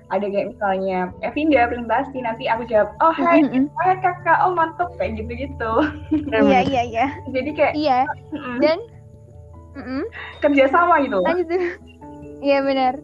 [0.08, 5.20] ada kayak misalnya Evinda presentasi nanti aku jawab oh hai hai kakak oh mantap kayak
[5.20, 5.72] gitu gitu
[6.28, 7.98] iya iya iya jadi kayak iya
[8.32, 8.78] mm-mm, dan
[9.74, 10.02] Mm-mm.
[10.40, 11.48] kerjasama gitu lanjut.
[12.38, 12.94] Iya benar.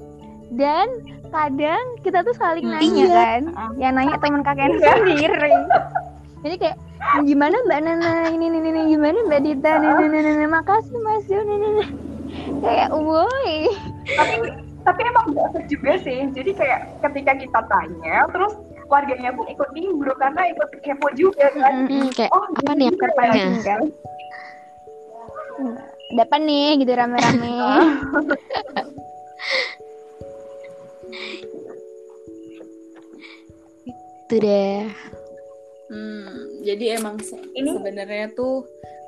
[0.54, 0.86] Dan
[1.28, 2.78] kadang kita tuh saling Hmm.
[2.78, 3.14] nanya Iya.
[3.14, 3.42] kan,
[3.78, 4.94] yang nanya teman kakek Iya.
[4.94, 5.54] sendiri.
[6.44, 6.76] Jadi kayak
[7.24, 11.40] gimana Mbak Nana ini ini ini gimana Mbak Dita ini ini ini, makasih Mas Jo
[11.40, 11.84] ini ini.
[12.60, 13.72] Kayak woi.
[14.04, 14.34] tapi
[14.84, 18.52] tapi emang gak juga sih jadi kayak ketika kita tanya terus
[18.92, 22.92] warganya pun ikut nimbrung karena ikut kepo juga kan Hmm, kayak oh apa nih yang
[22.92, 23.08] bisa ya?
[23.08, 23.80] terpancing kan.
[26.12, 27.56] Dapat nih gitu rame-rame.
[33.88, 34.84] Itu deh.
[35.84, 38.64] Hmm, jadi emang se- Ini- sebenarnya tuh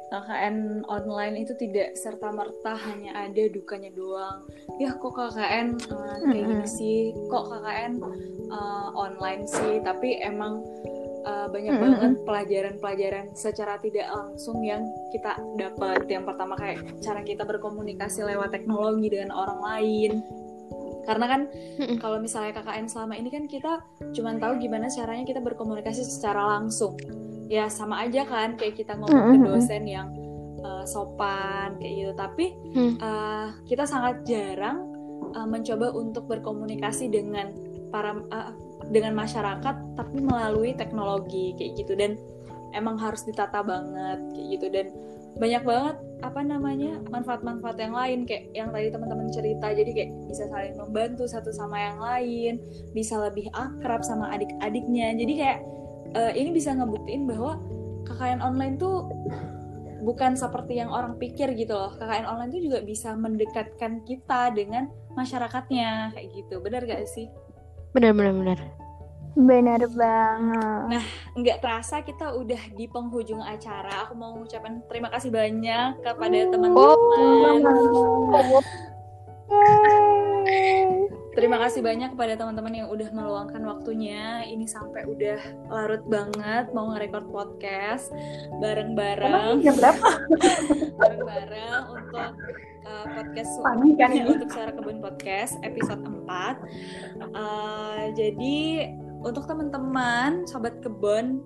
[0.07, 4.47] KKN online itu tidak serta merta hanya ada dukanya doang.
[4.79, 7.93] Ya kok KKN uh, kayak gini sih, kok KKN
[8.55, 10.63] uh, online sih, tapi emang
[11.27, 16.07] uh, banyak banget pelajaran-pelajaran secara tidak langsung yang kita dapat.
[16.07, 20.23] Yang pertama kayak cara kita berkomunikasi lewat teknologi dengan orang lain.
[21.07, 21.41] Karena kan
[22.03, 23.81] kalau misalnya KKN selama ini kan kita
[24.13, 26.99] cuman tahu gimana caranya kita berkomunikasi secara langsung.
[27.47, 30.11] Ya sama aja kan kayak kita ngomong ke dosen yang
[30.67, 32.13] uh, sopan kayak gitu.
[32.19, 32.47] Tapi
[32.99, 34.83] uh, kita sangat jarang
[35.39, 37.55] uh, mencoba untuk berkomunikasi dengan
[37.95, 38.51] para uh,
[38.91, 41.95] dengan masyarakat tapi melalui teknologi kayak gitu.
[41.95, 42.19] Dan
[42.75, 44.67] emang harus ditata banget kayak gitu.
[44.75, 44.87] Dan
[45.37, 49.69] banyak banget apa namanya manfaat-manfaat yang lain kayak yang tadi teman-teman cerita.
[49.69, 52.53] Jadi kayak bisa saling membantu satu sama yang lain
[52.97, 55.13] bisa lebih akrab sama adik-adiknya.
[55.13, 55.59] Jadi kayak
[56.17, 57.61] eh, ini bisa ngebuktiin bahwa
[58.09, 59.05] KKN online tuh
[60.07, 61.93] bukan seperti yang orang pikir gitu loh.
[62.01, 66.65] KKN online tuh juga bisa mendekatkan kita dengan masyarakatnya kayak gitu.
[66.65, 67.29] Benar gak sih?
[67.93, 68.86] Benar benar benar.
[69.37, 71.05] Benar banget.
[71.37, 74.09] nggak terasa kita udah di penghujung acara.
[74.09, 77.61] Aku mau mengucapkan terima kasih banyak kepada teman-teman.
[81.37, 84.41] Terima kasih banyak kepada teman-teman yang udah meluangkan waktunya.
[84.49, 88.09] Ini sampai udah larut banget mau nge-record podcast
[88.57, 90.11] bareng-bareng, jam berapa
[90.97, 92.31] bareng-bareng untuk
[92.89, 96.25] uh, podcast pagi kan ini untuk suara kebun podcast episode 4
[97.37, 98.91] Uh, jadi
[99.23, 101.45] untuk teman-teman sobat kebun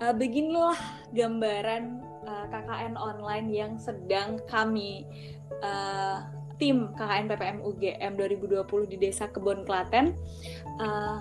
[0.00, 0.78] uh, beginilah
[1.12, 5.04] gambaran uh, KKN online yang sedang kami
[5.62, 6.24] uh,
[6.56, 10.14] tim KKN PPM UGM 2020 di Desa Kebon Klaten
[10.78, 11.18] uh,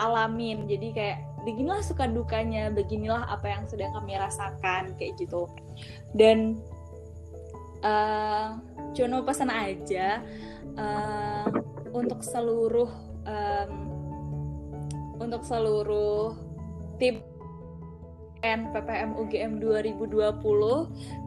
[0.00, 0.64] alamin.
[0.64, 5.48] Jadi kayak beginilah suka dukanya beginilah apa yang sedang kami rasakan kayak gitu.
[6.16, 6.60] Dan
[7.84, 8.56] uh,
[8.96, 10.24] cuma pesan aja
[10.76, 11.46] uh,
[11.90, 12.90] untuk seluruh
[13.26, 13.89] em,
[15.20, 16.34] untuk seluruh
[16.96, 17.20] tim
[18.40, 20.16] N PPM UGM 2020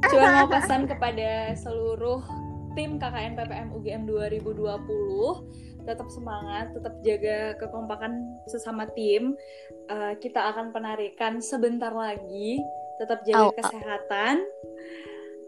[0.09, 2.25] cuma mau pesan kepada seluruh
[2.73, 9.35] tim KKN PPM UGM 2020 tetap semangat, tetap jaga kekompakan sesama tim.
[9.91, 12.63] Eh, kita akan penarikan sebentar lagi,
[12.97, 13.55] tetap jaga au.
[13.55, 14.35] kesehatan.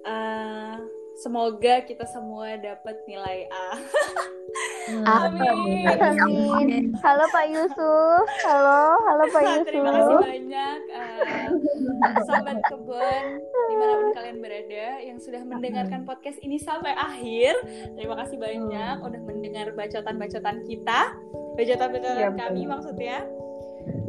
[0.06, 0.76] Eh,
[1.16, 3.68] semoga kita semua dapat nilai A.
[5.04, 5.88] Amin.
[6.00, 6.84] Amin.
[7.02, 8.26] Halo Pak Yusuf.
[8.46, 10.22] Halo, halo Pak Terima kasih Yusuf.
[10.22, 11.48] banyak eh,
[12.28, 17.58] sahabat kebun di mana pun kalian berada yang sudah mendengarkan podcast ini sampai akhir.
[17.98, 21.00] Terima kasih banyak udah mendengar bacotan-bacotan kita,
[21.58, 22.40] bacotan-bacotan betul.
[22.40, 23.18] kami maksudnya.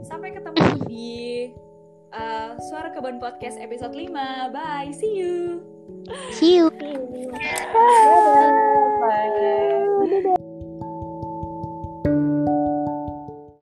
[0.06, 1.52] Sampai ketemu di
[2.12, 4.12] uh, Suara Kebun Podcast episode 5.
[4.52, 5.62] Bye, see you.
[6.30, 6.70] See you.
[6.70, 6.98] Bye.
[7.30, 8.52] Bye.
[9.00, 9.30] Bye.
[9.34, 9.95] Bye.